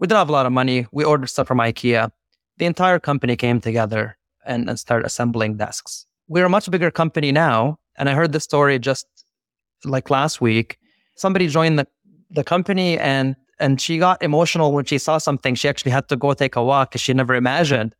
[0.00, 0.86] we didn't have a lot of money.
[0.92, 2.10] We ordered stuff from IKEA.
[2.58, 6.06] The entire company came together and, and started assembling desks.
[6.28, 7.78] We're a much bigger company now.
[7.96, 9.06] And I heard this story just
[9.84, 10.78] like last week.
[11.16, 11.86] Somebody joined the,
[12.30, 15.56] the company and and she got emotional when she saw something.
[15.56, 17.94] She actually had to go take a walk because she never imagined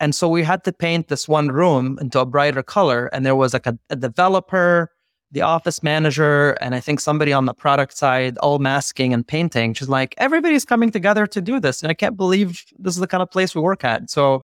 [0.00, 3.10] and so we had to paint this one room into a brighter color.
[3.12, 4.90] And there was like a, a, developer,
[5.30, 9.74] the office manager, and I think somebody on the product side, all masking and painting.
[9.74, 11.82] She's like, everybody's coming together to do this.
[11.82, 14.08] And I can't believe this is the kind of place we work at.
[14.08, 14.40] So,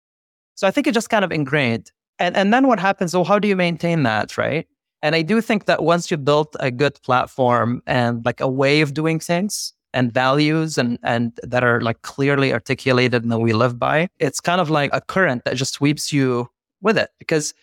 [0.55, 1.89] so I think it just kind of ingrained.
[2.19, 3.11] And, and then what happens?
[3.11, 4.37] So how do you maintain that?
[4.37, 4.67] Right.
[5.01, 8.81] And I do think that once you built a good platform and like a way
[8.81, 13.53] of doing things, and values and and that are like clearly articulated and that we
[13.53, 16.47] live by it's kind of like a current that just sweeps you
[16.81, 17.53] with it because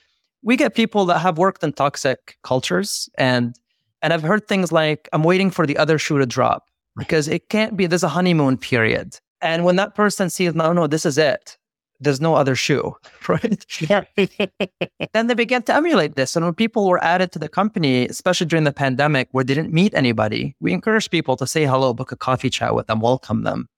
[0.43, 3.55] we get people that have worked in toxic cultures and
[4.01, 7.51] and i've heard things like i'm waiting for the other shoe to drop because it
[7.51, 11.19] can't be there's a honeymoon period and when that person sees no no this is
[11.19, 11.59] it
[12.03, 12.97] there's no other shoe,
[13.29, 13.65] right?
[15.13, 16.37] then they began to emulate this.
[16.37, 19.73] And when people were added to the company, especially during the pandemic where they didn't
[19.73, 23.43] meet anybody, we encouraged people to say hello, book a coffee chat with them, welcome
[23.43, 23.69] them.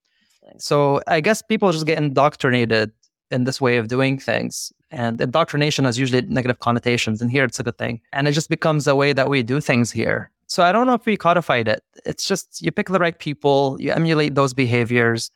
[0.59, 2.93] So I guess people just get indoctrinated
[3.31, 4.73] in this way of doing things.
[4.91, 7.21] And indoctrination has usually negative connotations.
[7.21, 8.01] And here it's a good thing.
[8.13, 10.31] And it just becomes a way that we do things here.
[10.47, 11.83] So I don't know if we codified it.
[12.05, 15.31] It's just you pick the right people, you emulate those behaviors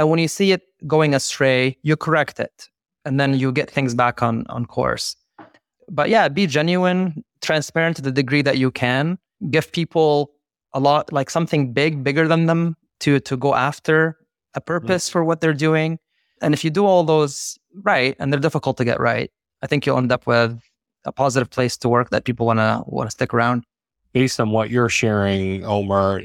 [0.00, 2.70] and when you see it going astray, you correct it.
[3.04, 5.14] And then you get things back on, on course.
[5.90, 9.18] but yeah, be genuine, transparent to the degree that you can.
[9.50, 10.30] Give people
[10.72, 14.16] a lot, like something big, bigger than them to to go after
[14.54, 15.12] a purpose mm.
[15.12, 15.98] for what they're doing.
[16.40, 19.84] And if you do all those right, and they're difficult to get right, I think
[19.84, 20.58] you'll end up with
[21.04, 23.64] a positive place to work that people want to want to stick around.
[24.14, 26.22] Based on what you're sharing, Omar,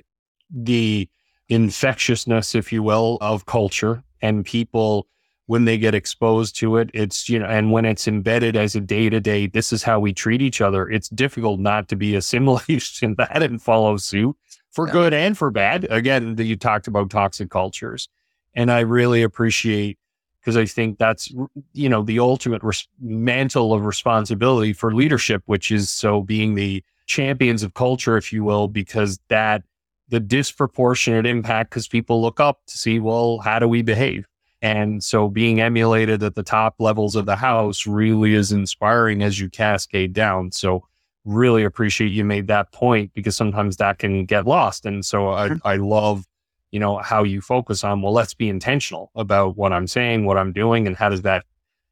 [0.49, 1.09] the
[1.49, 5.07] infectiousness, if you will, of culture and people
[5.47, 8.81] when they get exposed to it, it's, you know, and when it's embedded as a
[8.81, 10.89] day to day, this is how we treat each other.
[10.89, 14.35] It's difficult not to be assimilated in that and follow suit
[14.71, 14.93] for yeah.
[14.93, 15.85] good and for bad.
[15.89, 18.09] Again, you talked about toxic cultures.
[18.55, 19.99] And I really appreciate
[20.39, 21.33] because I think that's,
[21.73, 26.83] you know, the ultimate res- mantle of responsibility for leadership, which is so being the
[27.07, 29.63] champions of culture, if you will, because that
[30.09, 34.27] the disproportionate impact, because people look up to see, well, how do we behave?
[34.61, 39.39] And so being emulated at the top levels of the house really is inspiring as
[39.39, 40.51] you cascade down.
[40.51, 40.87] So
[41.23, 44.85] really appreciate you made that point because sometimes that can get lost.
[44.85, 46.25] And so I, I love,
[46.71, 50.37] you know, how you focus on, well, let's be intentional about what I'm saying, what
[50.37, 51.45] I'm doing, and how does that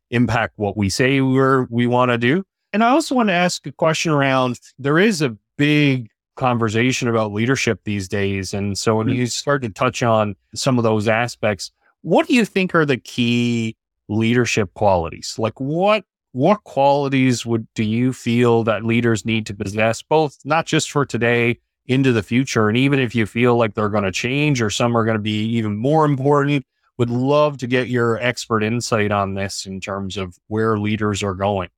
[0.09, 2.43] impact what we say we're, we want to do.
[2.71, 7.31] And I also want to ask a question around there is a big conversation about
[7.31, 8.53] leadership these days.
[8.53, 9.17] And so when mm-hmm.
[9.17, 12.97] you start to touch on some of those aspects, what do you think are the
[12.97, 13.75] key
[14.09, 15.35] leadership qualities?
[15.37, 20.65] Like what what qualities would do you feel that leaders need to possess both not
[20.65, 24.11] just for today into the future and even if you feel like they're going to
[24.11, 26.65] change or some are going to be even more important
[26.97, 31.35] would love to get your expert insight on this in terms of where leaders are
[31.35, 31.69] going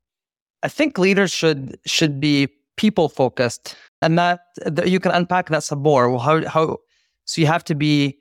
[0.64, 5.64] i think leaders should should be people focused and that, that you can unpack that
[5.64, 6.18] some more.
[6.20, 6.78] How how
[7.26, 8.18] so you have to be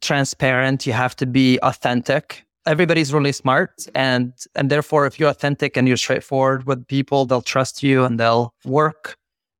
[0.00, 2.44] transparent you have to be authentic.
[2.66, 7.42] Everybody's really smart and and therefore if you're authentic and you're straightforward with people they'll
[7.42, 9.16] trust you and they'll work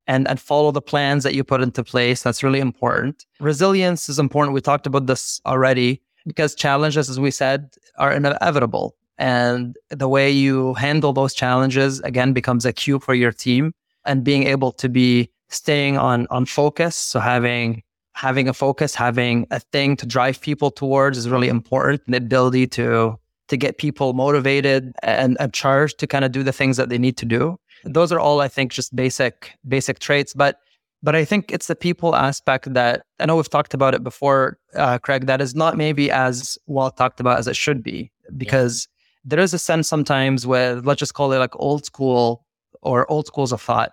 [0.07, 2.23] and and follow the plans that you put into place.
[2.23, 3.27] That's really important.
[3.41, 4.55] Resilience is important.
[4.55, 10.31] We talked about this already because challenges as we said are inevitable and the way
[10.31, 13.73] you handle those challenges again becomes a cue for your team
[14.07, 17.83] and being able to be staying on on focus so having
[18.17, 22.03] having a focus, having a thing to drive people towards is really important.
[22.09, 26.53] The ability to to get people motivated and, and charged to kind of do the
[26.53, 27.57] things that they need to do.
[27.85, 30.33] Those are all, I think, just basic basic traits.
[30.35, 30.59] But
[31.03, 34.59] but I think it's the people aspect that I know we've talked about it before,
[34.75, 35.27] uh, Craig.
[35.27, 39.37] That is not maybe as well talked about as it should be because yeah.
[39.37, 42.46] there is a sense sometimes with let's just call it like old school
[42.87, 43.93] or old schools of thought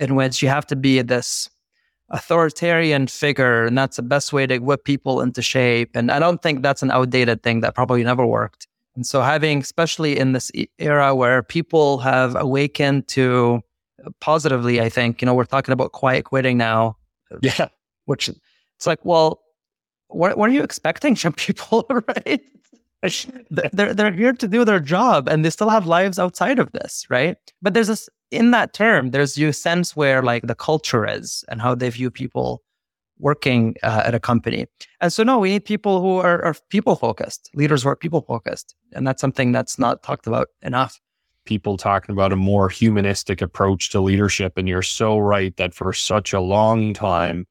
[0.00, 1.48] in which you have to be this
[2.10, 5.90] authoritarian figure and that's the best way to whip people into shape.
[5.94, 8.68] And i don't think that's an outdated thing that probably never worked.
[8.94, 13.60] And so having especially in this era where people have awakened to
[14.20, 16.96] positively i think you know we're talking about quiet quitting now
[17.42, 17.68] yeah.
[18.04, 19.40] which it's like well
[20.08, 22.42] what, what are you expecting from people right?
[23.72, 27.06] They're they're here to do their job and they still have lives outside of this
[27.10, 27.36] right?
[27.62, 31.60] But there's this in that term, there's you sense where like the culture is and
[31.60, 32.62] how they view people
[33.18, 34.66] working uh, at a company.
[35.00, 38.20] And so, no, we need people who are, are people focused, leaders who are people
[38.22, 38.74] focused.
[38.92, 41.00] And that's something that's not talked about enough.
[41.44, 44.58] People talking about a more humanistic approach to leadership.
[44.58, 47.46] And you're so right that for such a long time,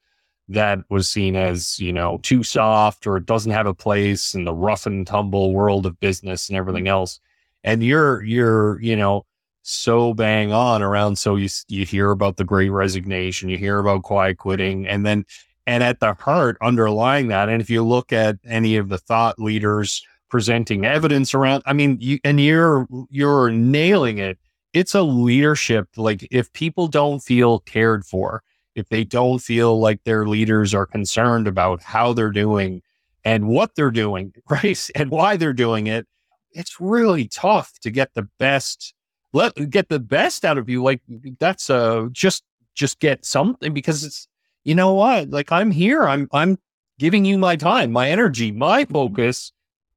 [0.47, 4.43] that was seen as, you know, too soft or it doesn't have a place in
[4.43, 7.19] the rough and tumble world of business and everything else.
[7.63, 9.25] And you're, you're, you know,
[9.67, 11.17] so bang on around.
[11.17, 14.41] So you you hear about the Great Resignation, you hear about quiet mm-hmm.
[14.41, 15.25] quitting, and then
[15.65, 19.39] and at the heart underlying that, and if you look at any of the thought
[19.39, 24.37] leaders presenting evidence around, I mean, you and you're you're nailing it.
[24.73, 25.89] It's a leadership.
[25.97, 28.43] Like if people don't feel cared for,
[28.75, 32.83] if they don't feel like their leaders are concerned about how they're doing
[33.23, 36.05] and what they're doing, right, and why they're doing it,
[36.51, 38.93] it's really tough to get the best
[39.35, 40.81] let get the best out of you.
[40.81, 41.01] Like
[41.39, 44.27] that's uh just just get something because it's
[44.63, 45.29] you know what?
[45.29, 46.03] Like I'm here.
[46.03, 46.57] I'm I'm
[46.97, 49.51] giving you my time, my energy, my focus.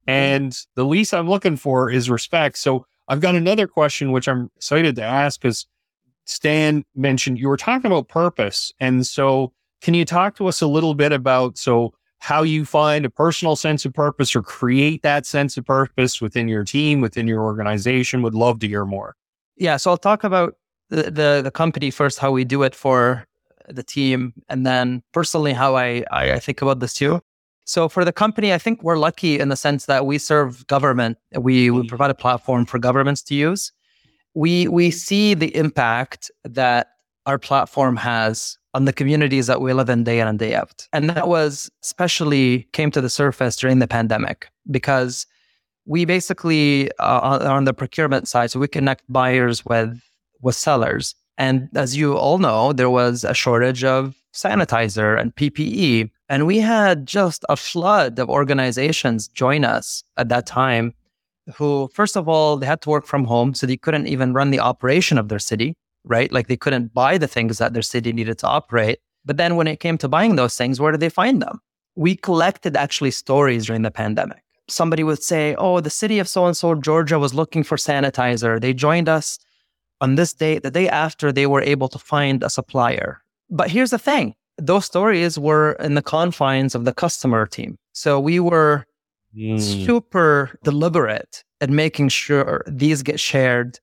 [0.05, 2.57] And the least I'm looking for is respect.
[2.57, 5.65] So I've got another question which I'm excited to ask because
[6.25, 8.73] Stan mentioned you were talking about purpose.
[8.79, 13.05] And so can you talk to us a little bit about so how you find
[13.05, 17.27] a personal sense of purpose or create that sense of purpose within your team, within
[17.27, 18.21] your organization?
[18.21, 19.15] Would love to hear more.
[19.59, 20.55] Yeah, so I'll talk about
[20.89, 23.27] the, the, the company first, how we do it for
[23.67, 27.21] the team, and then personally how I, I, I think about this too.
[27.65, 31.19] So for the company, I think we're lucky in the sense that we serve government.
[31.37, 31.87] We, we mm-hmm.
[31.87, 33.71] provide a platform for governments to use.
[34.33, 36.87] we we see the impact that
[37.25, 40.87] our platform has on the communities that we live in day in and day out.
[40.93, 45.25] And that was especially came to the surface during the pandemic because
[45.89, 49.99] we basically uh, on the procurement side, so we connect buyers with
[50.41, 51.15] with sellers.
[51.37, 56.11] And as you all know, there was a shortage of sanitizer and PPE.
[56.29, 60.93] And we had just a flood of organizations join us at that time
[61.55, 63.55] who, first of all, they had to work from home.
[63.55, 66.31] So they couldn't even run the operation of their city, right?
[66.31, 68.99] Like they couldn't buy the things that their city needed to operate.
[69.25, 71.59] But then when it came to buying those things, where did they find them?
[71.95, 74.43] We collected actually stories during the pandemic.
[74.71, 78.59] Somebody would say, Oh, the city of so and so, Georgia, was looking for sanitizer.
[78.59, 79.39] They joined us
[80.01, 83.21] on this day, the day after they were able to find a supplier.
[83.49, 87.77] But here's the thing those stories were in the confines of the customer team.
[87.93, 88.85] So we were
[89.35, 89.59] mm.
[89.85, 93.79] super deliberate in making sure these get shared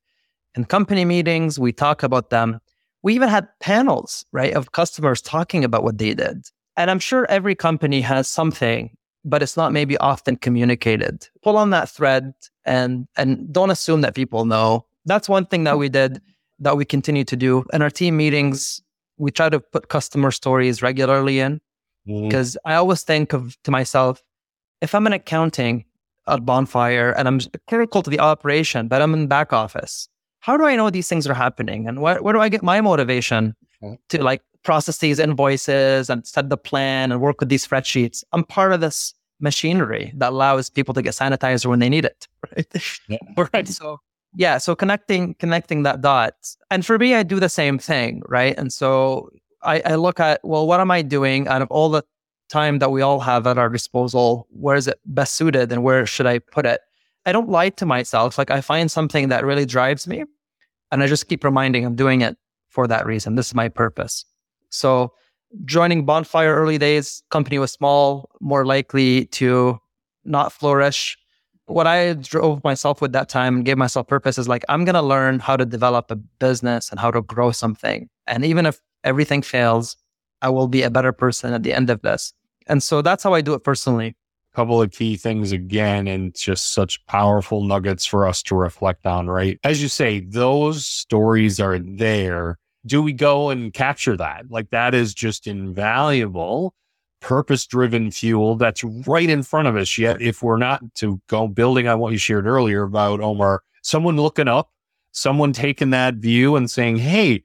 [0.55, 1.59] in company meetings.
[1.59, 2.61] We talk about them.
[3.03, 6.47] We even had panels, right, of customers talking about what they did.
[6.77, 8.96] And I'm sure every company has something,
[9.27, 11.29] but it's not maybe often communicated.
[11.43, 12.33] Pull on that thread
[12.65, 14.87] and and don't assume that people know.
[15.05, 16.23] That's one thing that we did
[16.61, 17.65] that we continue to do.
[17.73, 18.81] In our team meetings,
[19.19, 21.61] we try to put customer stories regularly in
[22.07, 22.71] because mm-hmm.
[22.71, 24.23] I always think of to myself,
[24.81, 25.85] if I'm in accounting
[26.29, 30.09] at Bonfire and I'm critical to the operation, but I'm in back office,
[30.41, 31.89] how do I know these things are happening?
[31.89, 33.55] And where, where do I get my motivation
[34.09, 38.25] to like process these invoices and set the plan and work with these spreadsheets?
[38.33, 42.29] I'm part of this machinery that allows people to get sanitizer when they need it.
[42.57, 43.01] Right.
[43.09, 43.19] Yeah.
[43.53, 43.69] right.
[43.69, 44.01] So
[44.37, 46.35] yeah so connecting connecting that dot
[46.71, 49.31] and for me i do the same thing right and so
[49.63, 52.05] I, I look at well what am i doing out of all the
[52.49, 56.07] time that we all have at our disposal where is it best suited and where
[56.07, 56.81] should i put it
[57.25, 60.23] i don't lie to myself like i find something that really drives me
[60.93, 62.37] and i just keep reminding i'm doing it
[62.69, 64.25] for that reason this is my purpose
[64.77, 65.13] so
[65.65, 69.79] joining bonfire early days company was small more likely to
[70.25, 71.17] not flourish
[71.67, 74.95] what I drove myself with that time and gave myself purpose is like, I'm going
[74.95, 78.09] to learn how to develop a business and how to grow something.
[78.27, 79.97] And even if everything fails,
[80.43, 82.33] I will be a better person at the end of this.
[82.69, 84.17] And so that's how I do it personally.
[84.55, 89.27] Couple of key things again, and just such powerful nuggets for us to reflect on,
[89.27, 89.59] right?
[89.65, 92.59] As you say, those stories are there.
[92.87, 94.51] Do we go and capture that?
[94.51, 96.75] Like that is just invaluable
[97.21, 99.99] purpose driven fuel that's right in front of us.
[99.99, 104.17] Yet, if we're not to go building on what you shared earlier about Omar, someone
[104.17, 104.71] looking up,
[105.13, 107.43] someone taking that view and saying, Hey,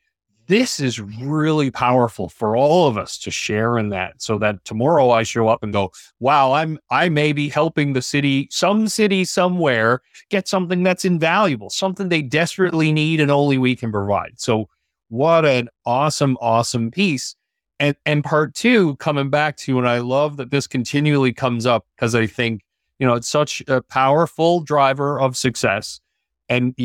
[0.51, 5.09] this is really powerful for all of us to share in that so that tomorrow
[5.09, 9.23] I show up and go, wow, I'm, I may be helping the city, some city
[9.23, 14.33] somewhere get something that's invaluable, something they desperately need and only we can provide.
[14.35, 14.67] So
[15.11, 17.35] what an awesome, awesome piece.
[17.81, 21.85] And and part two coming back to and i love that this continually comes up
[21.95, 22.61] because i think
[22.99, 25.99] you know it's such a powerful driver of success.
[26.47, 26.75] And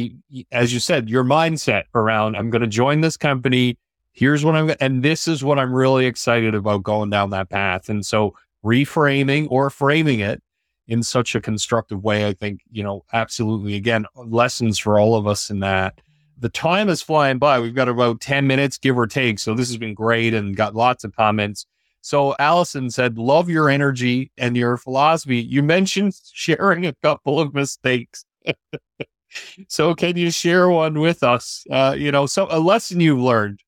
[0.52, 3.78] as you said your mindset around i'm going to join this company.
[4.12, 7.50] Here's what i'm going and this is what i'm really excited about going down that
[7.50, 7.88] path.
[7.88, 10.42] And so reframing or framing it
[10.88, 15.26] in such a constructive way i think you know absolutely again lessons for all of
[15.26, 16.00] us in that
[16.38, 17.58] the time is flying by.
[17.60, 19.38] We've got about 10 minutes, give or take.
[19.38, 21.66] So this has been great and got lots of comments.
[22.02, 25.38] So Allison said, love your energy and your philosophy.
[25.38, 28.24] You mentioned sharing a couple of mistakes.
[29.68, 31.64] so can you share one with us?
[31.70, 33.60] Uh, you know, so a lesson you've learned.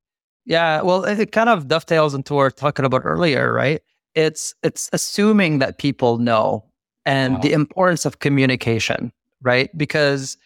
[0.44, 3.82] Yeah, well, it kind of dovetails into what we are talking about earlier, right?
[4.14, 6.64] It's it's assuming that people know
[7.04, 7.40] and wow.
[7.40, 9.12] the importance of communication,
[9.42, 9.76] right?
[9.76, 10.38] Because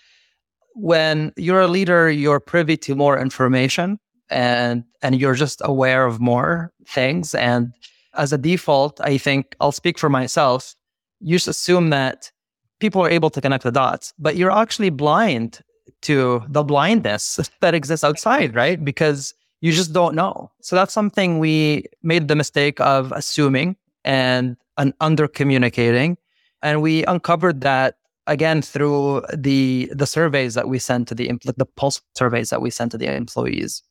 [0.75, 3.99] when you're a leader, you're privy to more information
[4.31, 7.35] and and you're just aware of more things.
[7.35, 7.73] And
[8.15, 10.75] as a default, I think I'll speak for myself.
[11.21, 12.31] You just assume that
[12.79, 15.61] people are able to connect the dots, but you're actually blind
[16.03, 18.85] to the blindness that exists outside, right?
[18.85, 20.51] Because you just don't know.
[20.61, 26.19] So that's something we made the mistake of assuming and, and under communicating.
[26.63, 27.97] And we uncovered that
[28.27, 32.71] again through the the surveys that we send to the the pulse surveys that we
[32.71, 33.83] send to the employees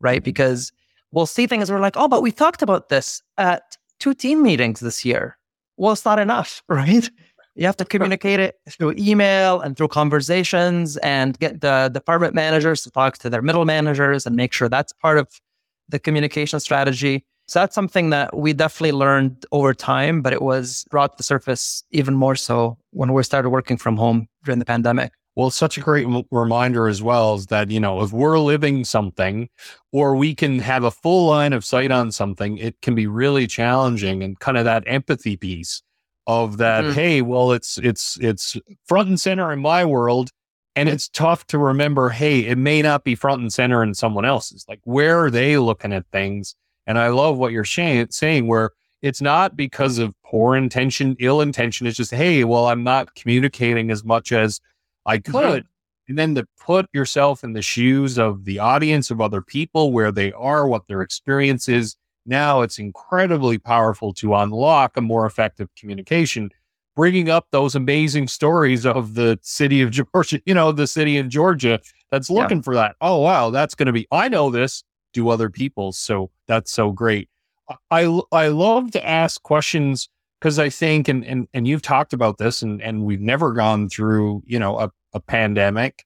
[0.00, 0.18] right?
[0.18, 0.24] Mm-hmm.
[0.24, 0.72] because
[1.10, 4.80] we'll see things we're like oh but we talked about this at two team meetings
[4.80, 5.36] this year.
[5.76, 7.08] Well it's not enough right?
[7.54, 12.82] You have to communicate it through email and through conversations and get the department managers
[12.82, 15.28] to talk to their middle managers and make sure that's part of
[15.88, 20.86] the communication strategy so that's something that we definitely learned over time, but it was
[20.90, 24.64] brought to the surface even more so when we started working from home during the
[24.64, 25.12] pandemic.
[25.36, 29.50] Well, such a great reminder as well is that, you know, if we're living something
[29.92, 33.46] or we can have a full line of sight on something, it can be really
[33.46, 35.82] challenging and kind of that empathy piece
[36.26, 36.94] of that, Mhm.
[36.94, 40.30] hey, well, it's it's it's front and center in my world.
[40.74, 44.24] And it's tough to remember, hey, it may not be front and center in someone
[44.24, 44.64] else's.
[44.66, 46.54] Like, where are they looking at things?
[46.86, 48.70] And I love what you're saying, saying where
[49.02, 51.86] it's not because of poor intention, ill intention.
[51.86, 54.60] It's just, hey, well, I'm not communicating as much as
[55.06, 55.66] I could.
[56.08, 60.12] And then to put yourself in the shoes of the audience of other people, where
[60.12, 61.96] they are, what their experience is.
[62.26, 66.50] Now it's incredibly powerful to unlock a more effective communication,
[66.94, 71.30] bringing up those amazing stories of the city of Georgia, you know, the city in
[71.30, 71.80] Georgia
[72.12, 72.42] that's Yeah.
[72.42, 72.94] looking for that.
[73.00, 75.92] Oh, wow, that's going to be, I know this, do other people.
[75.92, 77.28] So that's so great.
[77.90, 80.08] I, I, love to ask questions
[80.40, 83.88] because I think, and, and, and you've talked about this and, and we've never gone
[83.88, 86.04] through, you know, a, a pandemic.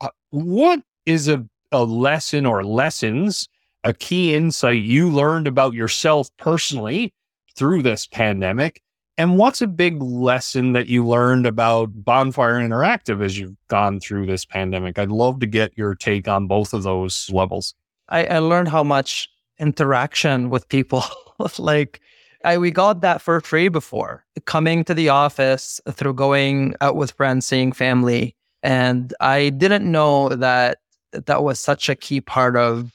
[0.00, 3.48] Uh, what is a, a lesson or lessons,
[3.84, 7.14] a key insight you learned about yourself personally
[7.56, 8.82] through this pandemic?
[9.18, 14.26] And what's a big lesson that you learned about Bonfire Interactive as you've gone through
[14.26, 14.98] this pandemic?
[14.98, 17.74] I'd love to get your take on both of those levels.
[18.08, 19.28] I, I learned how much
[19.58, 21.04] interaction with people
[21.58, 22.00] like
[22.44, 27.12] I we got that for free before coming to the office through going out with
[27.12, 30.78] friends, seeing family, and I didn't know that
[31.12, 32.92] that was such a key part of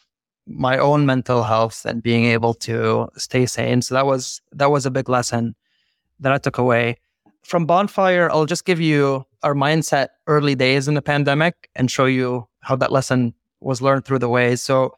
[0.48, 3.82] my own mental health and being able to stay sane.
[3.82, 5.56] So that was that was a big lesson
[6.20, 6.98] that I took away
[7.44, 8.32] from Bonfire.
[8.32, 12.76] I'll just give you our mindset early days in the pandemic and show you how
[12.78, 14.56] that lesson was learned through the way.
[14.56, 14.94] So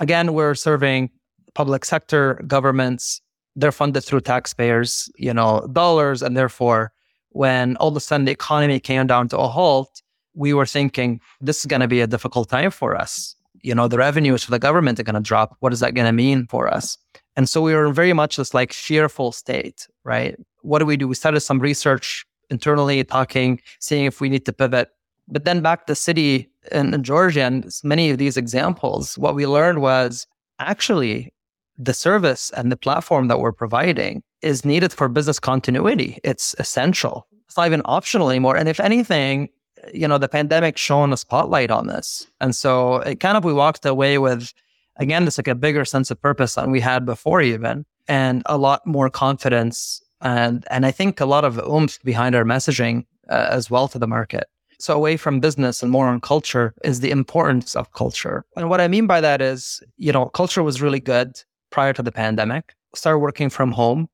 [0.00, 1.10] again, we're serving
[1.54, 3.20] public sector governments.
[3.56, 6.22] They're funded through taxpayers, you know, dollars.
[6.22, 6.92] And therefore,
[7.30, 10.02] when all of a sudden the economy came down to a halt,
[10.34, 13.36] we were thinking this is going to be a difficult time for us.
[13.62, 15.56] You know, the revenues for the government are going to drop.
[15.60, 16.98] What is that going to mean for us?
[17.36, 20.36] And so we were very much this like fearful state, right?
[20.62, 21.08] What do we do?
[21.08, 24.90] We started some research internally, talking, seeing if we need to pivot.
[25.28, 29.80] But then back to city in, Georgia and many of these examples, what we learned
[29.80, 30.26] was
[30.58, 31.32] actually
[31.78, 36.20] the service and the platform that we're providing is needed for business continuity.
[36.22, 37.26] It's essential.
[37.46, 38.56] It's not even optional anymore.
[38.56, 39.48] And if anything,
[39.92, 42.26] you know, the pandemic shone a spotlight on this.
[42.40, 44.52] And so it kind of we walked away with
[44.96, 48.56] again, it's like a bigger sense of purpose than we had before even, and a
[48.56, 53.48] lot more confidence and and I think a lot of oomph behind our messaging uh,
[53.50, 54.44] as well to the market.
[54.78, 58.44] So away from business and more on culture is the importance of culture.
[58.56, 62.02] And what I mean by that is, you know, culture was really good prior to
[62.02, 62.74] the pandemic.
[62.94, 64.08] Started working from home.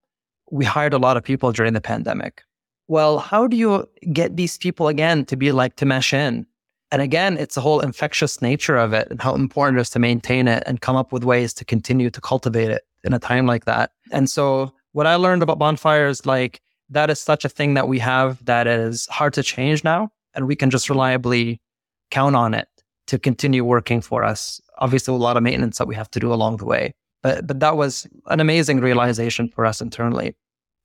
[0.50, 2.42] We hired a lot of people during the pandemic.
[2.88, 6.46] Well, how do you get these people again to be like to mesh in?
[6.92, 10.00] And again, it's the whole infectious nature of it and how important it is to
[10.00, 13.46] maintain it and come up with ways to continue to cultivate it in a time
[13.46, 13.92] like that.
[14.10, 17.86] And so what I learned about bonfire is like that is such a thing that
[17.86, 20.10] we have that is hard to change now.
[20.34, 21.60] And we can just reliably
[22.10, 22.68] count on it
[23.08, 24.60] to continue working for us.
[24.78, 26.94] Obviously, a lot of maintenance that we have to do along the way.
[27.22, 30.34] But but that was an amazing realization for us internally.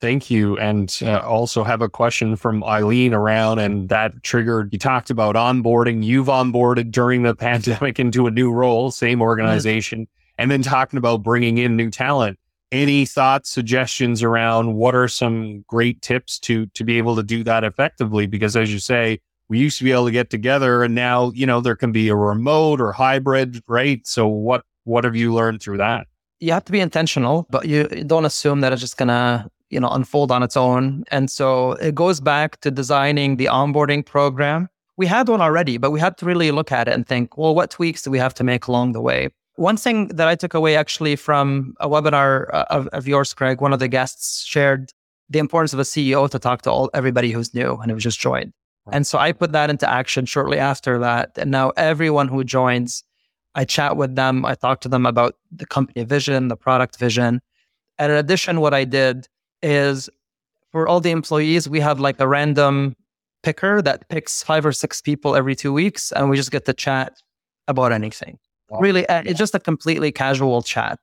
[0.02, 0.58] Thank you.
[0.58, 4.74] And uh, also have a question from Eileen around, and that triggered.
[4.74, 6.04] You talked about onboarding.
[6.04, 11.24] You've onboarded during the pandemic into a new role, same organization, and then talking about
[11.24, 12.38] bringing in new talent.
[12.72, 17.44] Any thoughts, suggestions around what are some great tips to to be able to do
[17.46, 18.28] that effectively?
[18.28, 21.46] Because as you say, we used to be able to get together, and now you
[21.46, 24.06] know there can be a remote or hybrid, right?
[24.06, 26.08] So what what have you learned through that?
[26.40, 29.90] You have to be intentional, but you don't assume that it's just gonna you know
[29.90, 35.06] unfold on its own and so it goes back to designing the onboarding program we
[35.06, 37.72] had one already but we had to really look at it and think well what
[37.72, 40.76] tweaks do we have to make along the way one thing that i took away
[40.76, 44.92] actually from a webinar uh, of, of yours craig one of the guests shared
[45.30, 48.20] the importance of a ceo to talk to all everybody who's new and who just
[48.20, 48.54] joined
[48.92, 53.04] and so i put that into action shortly after that and now everyone who joins
[53.56, 57.42] i chat with them i talk to them about the company vision the product vision
[57.98, 59.28] and in addition what i did
[59.62, 60.10] is
[60.76, 62.98] for all the employees, we have like a random
[63.44, 66.74] picker that picks five or six people every two weeks, and we just get to
[66.74, 67.14] chat
[67.70, 68.38] about anything.
[68.70, 68.80] Wow.
[68.82, 71.00] Really, uh, it's just a completely casual chat.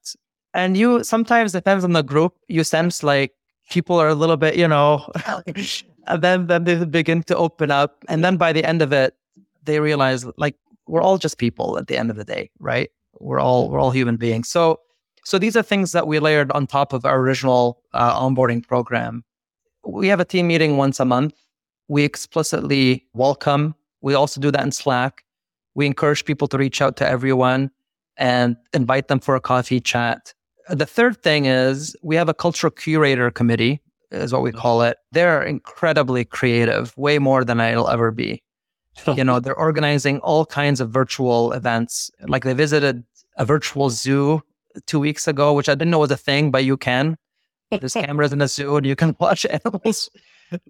[0.53, 2.35] And you sometimes depends on the group.
[2.49, 3.33] You sense like
[3.71, 5.11] people are a little bit, you know,
[6.07, 9.15] and then then they begin to open up, and then by the end of it,
[9.65, 12.91] they realize like we're all just people at the end of the day, right?
[13.21, 14.49] We're all we're all human beings.
[14.49, 14.81] So
[15.25, 19.25] so these are things that we layered on top of our original uh, onboarding program.
[19.87, 21.35] We have a team meeting once a month.
[21.89, 25.25] We explicitly welcome We also do that in Slack.
[25.75, 27.71] We encourage people to reach out to everyone
[28.17, 30.35] and invite them for a coffee chat.
[30.69, 33.81] The third thing is we have a cultural curator committee,
[34.13, 34.99] is what we call it.
[35.11, 38.43] They're incredibly creative, way more than I'll ever be.
[39.17, 42.11] you know, they're organizing all kinds of virtual events.
[42.29, 43.05] Like they visited
[43.37, 44.43] a virtual zoo
[44.87, 47.17] two weeks ago, which I didn't know was a thing, but you can.
[47.71, 50.11] There's cameras in the zoo and you can watch animals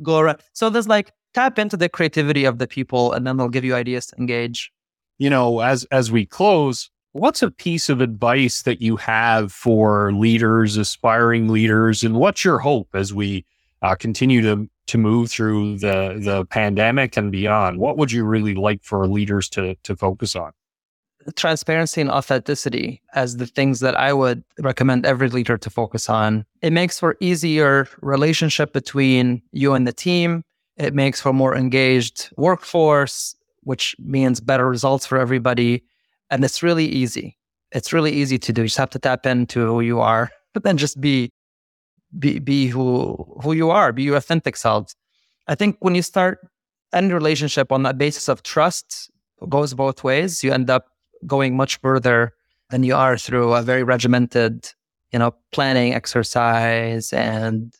[0.02, 0.38] go around.
[0.52, 3.74] So there's like tap into the creativity of the people and then they'll give you
[3.74, 4.70] ideas to engage.
[5.18, 10.12] You know, as as we close, what's a piece of advice that you have for
[10.12, 13.44] leaders, aspiring leaders, and what's your hope as we
[13.82, 17.78] uh, continue to to move through the the pandemic and beyond?
[17.78, 20.52] What would you really like for leaders to to focus on?
[21.36, 26.44] transparency and authenticity as the things that I would recommend every leader to focus on.
[26.62, 30.42] It makes for easier relationship between you and the team.
[30.76, 35.84] It makes for more engaged workforce, which means better results for everybody.
[36.32, 37.36] And it's really easy.
[37.72, 38.62] It's really easy to do.
[38.62, 41.30] You just have to tap into who you are, but then just be
[42.18, 44.96] be be who who you are, be your authentic selves.
[45.46, 46.38] I think when you start
[46.94, 49.10] any relationship on that basis of trust
[49.48, 50.86] goes both ways, you end up
[51.26, 52.32] going much further
[52.70, 54.70] than you are through a very regimented,
[55.12, 57.74] you know, planning exercise and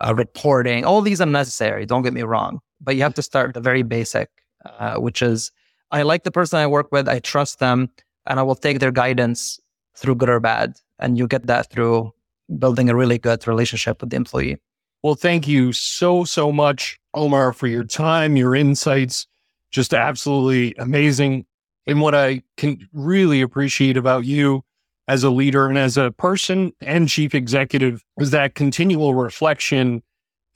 [0.00, 0.84] uh, reporting.
[0.84, 1.84] All these are necessary.
[1.84, 4.30] Don't get me wrong, but you have to start the very basic,
[4.64, 5.50] uh, which is
[5.90, 7.08] I like the person I work with.
[7.08, 7.90] I trust them,
[8.26, 9.58] and I will take their guidance
[9.96, 10.78] through good or bad.
[10.98, 12.12] And you get that through
[12.58, 14.58] building a really good relationship with the employee.
[15.02, 19.26] Well, thank you so, so much, Omar, for your time, your insights.
[19.70, 21.46] Just absolutely amazing.
[21.86, 24.62] And what I can really appreciate about you
[25.06, 30.02] as a leader and as a person and chief executive is that continual reflection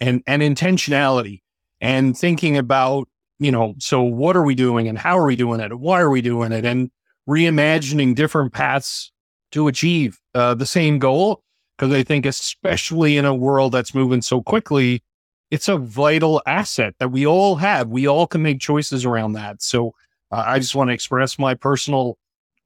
[0.00, 1.40] and, and intentionality
[1.80, 3.08] and thinking about,
[3.42, 5.72] you know, so what are we doing and how are we doing it?
[5.72, 6.64] And why are we doing it?
[6.64, 6.90] And
[7.28, 9.10] reimagining different paths
[9.50, 11.42] to achieve uh, the same goal.
[11.76, 15.02] Because I think, especially in a world that's moving so quickly,
[15.50, 17.88] it's a vital asset that we all have.
[17.88, 19.62] We all can make choices around that.
[19.62, 19.88] So
[20.30, 22.18] uh, I just want to express my personal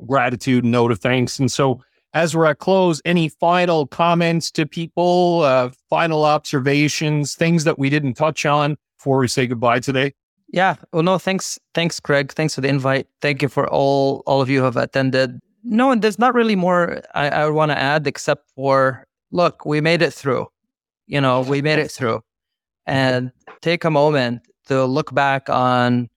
[0.07, 1.39] gratitude and note of thanks.
[1.39, 7.65] And so, as we're at close, any final comments to people, uh, final observations, things
[7.65, 10.15] that we didn't touch on before we say goodbye today?
[10.49, 10.77] Yeah.
[10.93, 11.59] Well, no, thanks.
[11.75, 12.33] Thanks, Craig.
[12.33, 13.09] Thanks for the invite.
[13.21, 15.39] Thank you for all, all of you who have attended.
[15.65, 19.81] No, and there's not really more I, I want to add except for look, we
[19.81, 20.47] made it through.
[21.07, 22.21] You know, we made it through.
[22.87, 23.33] And
[23.63, 26.09] take a moment to look back on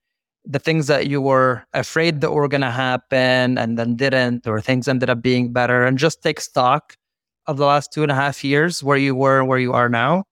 [0.46, 4.62] the things that you were afraid that were going to happen and then didn't, or
[4.62, 6.96] things ended up being better, and just take stock
[7.48, 10.24] of the last two and a half years where you were where you are now,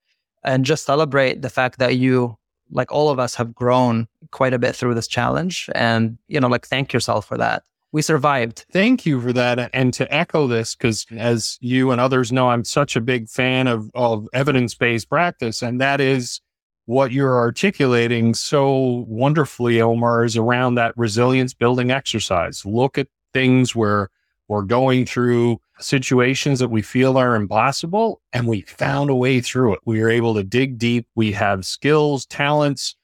[0.43, 2.37] and just celebrate the fact that you,
[2.71, 5.69] like all of us, have grown quite a bit through this challenge.
[5.75, 7.63] And, you know, like thank yourself for that.
[7.93, 8.65] We survived.
[8.71, 9.69] Thank you for that.
[9.73, 13.67] And to echo this, because as you and others know, I'm such a big fan
[13.67, 16.41] of, of evidence based practice, and that is
[16.85, 22.65] what you're articulating so wonderfully, Omar, is around that resilience building exercise.
[22.65, 24.09] Look at things where
[24.47, 29.73] we're going through situations that we feel are impossible and we found a way through
[29.73, 29.79] it.
[29.85, 31.07] We are able to dig deep.
[31.15, 32.95] We have skills, talents,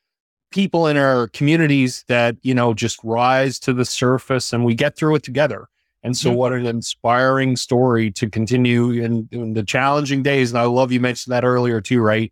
[0.52, 4.96] people in our communities that, you know, just rise to the surface and we get
[4.96, 5.68] through it together.
[6.06, 6.38] And so, mm-hmm.
[6.38, 10.52] what an inspiring story to continue in, in the challenging days.
[10.52, 12.32] And I love you mentioned that earlier too, right?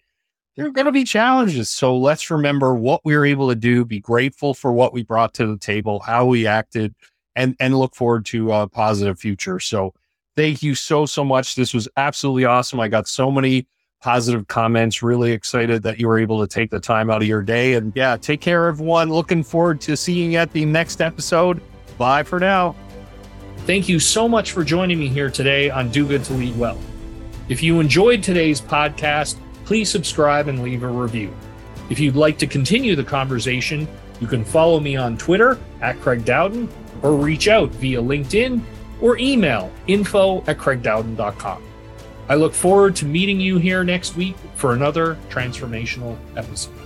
[0.55, 1.69] there are going to be challenges.
[1.69, 5.33] So let's remember what we were able to do, be grateful for what we brought
[5.35, 6.93] to the table, how we acted,
[7.35, 9.59] and, and look forward to a positive future.
[9.59, 9.93] So
[10.35, 11.55] thank you so, so much.
[11.55, 12.79] This was absolutely awesome.
[12.79, 13.67] I got so many
[14.01, 15.03] positive comments.
[15.03, 17.75] Really excited that you were able to take the time out of your day.
[17.75, 19.09] And yeah, take care, everyone.
[19.09, 21.61] Looking forward to seeing you at the next episode.
[21.97, 22.75] Bye for now.
[23.67, 26.79] Thank you so much for joining me here today on Do Good to Lead Well.
[27.47, 31.33] If you enjoyed today's podcast, please subscribe and leave a review.
[31.89, 33.87] If you'd like to continue the conversation,
[34.19, 36.69] you can follow me on Twitter at Craig Dowden
[37.01, 38.61] or reach out via LinkedIn
[39.01, 41.63] or email info at craigdowden.com.
[42.29, 46.80] I look forward to meeting you here next week for another transformational episode.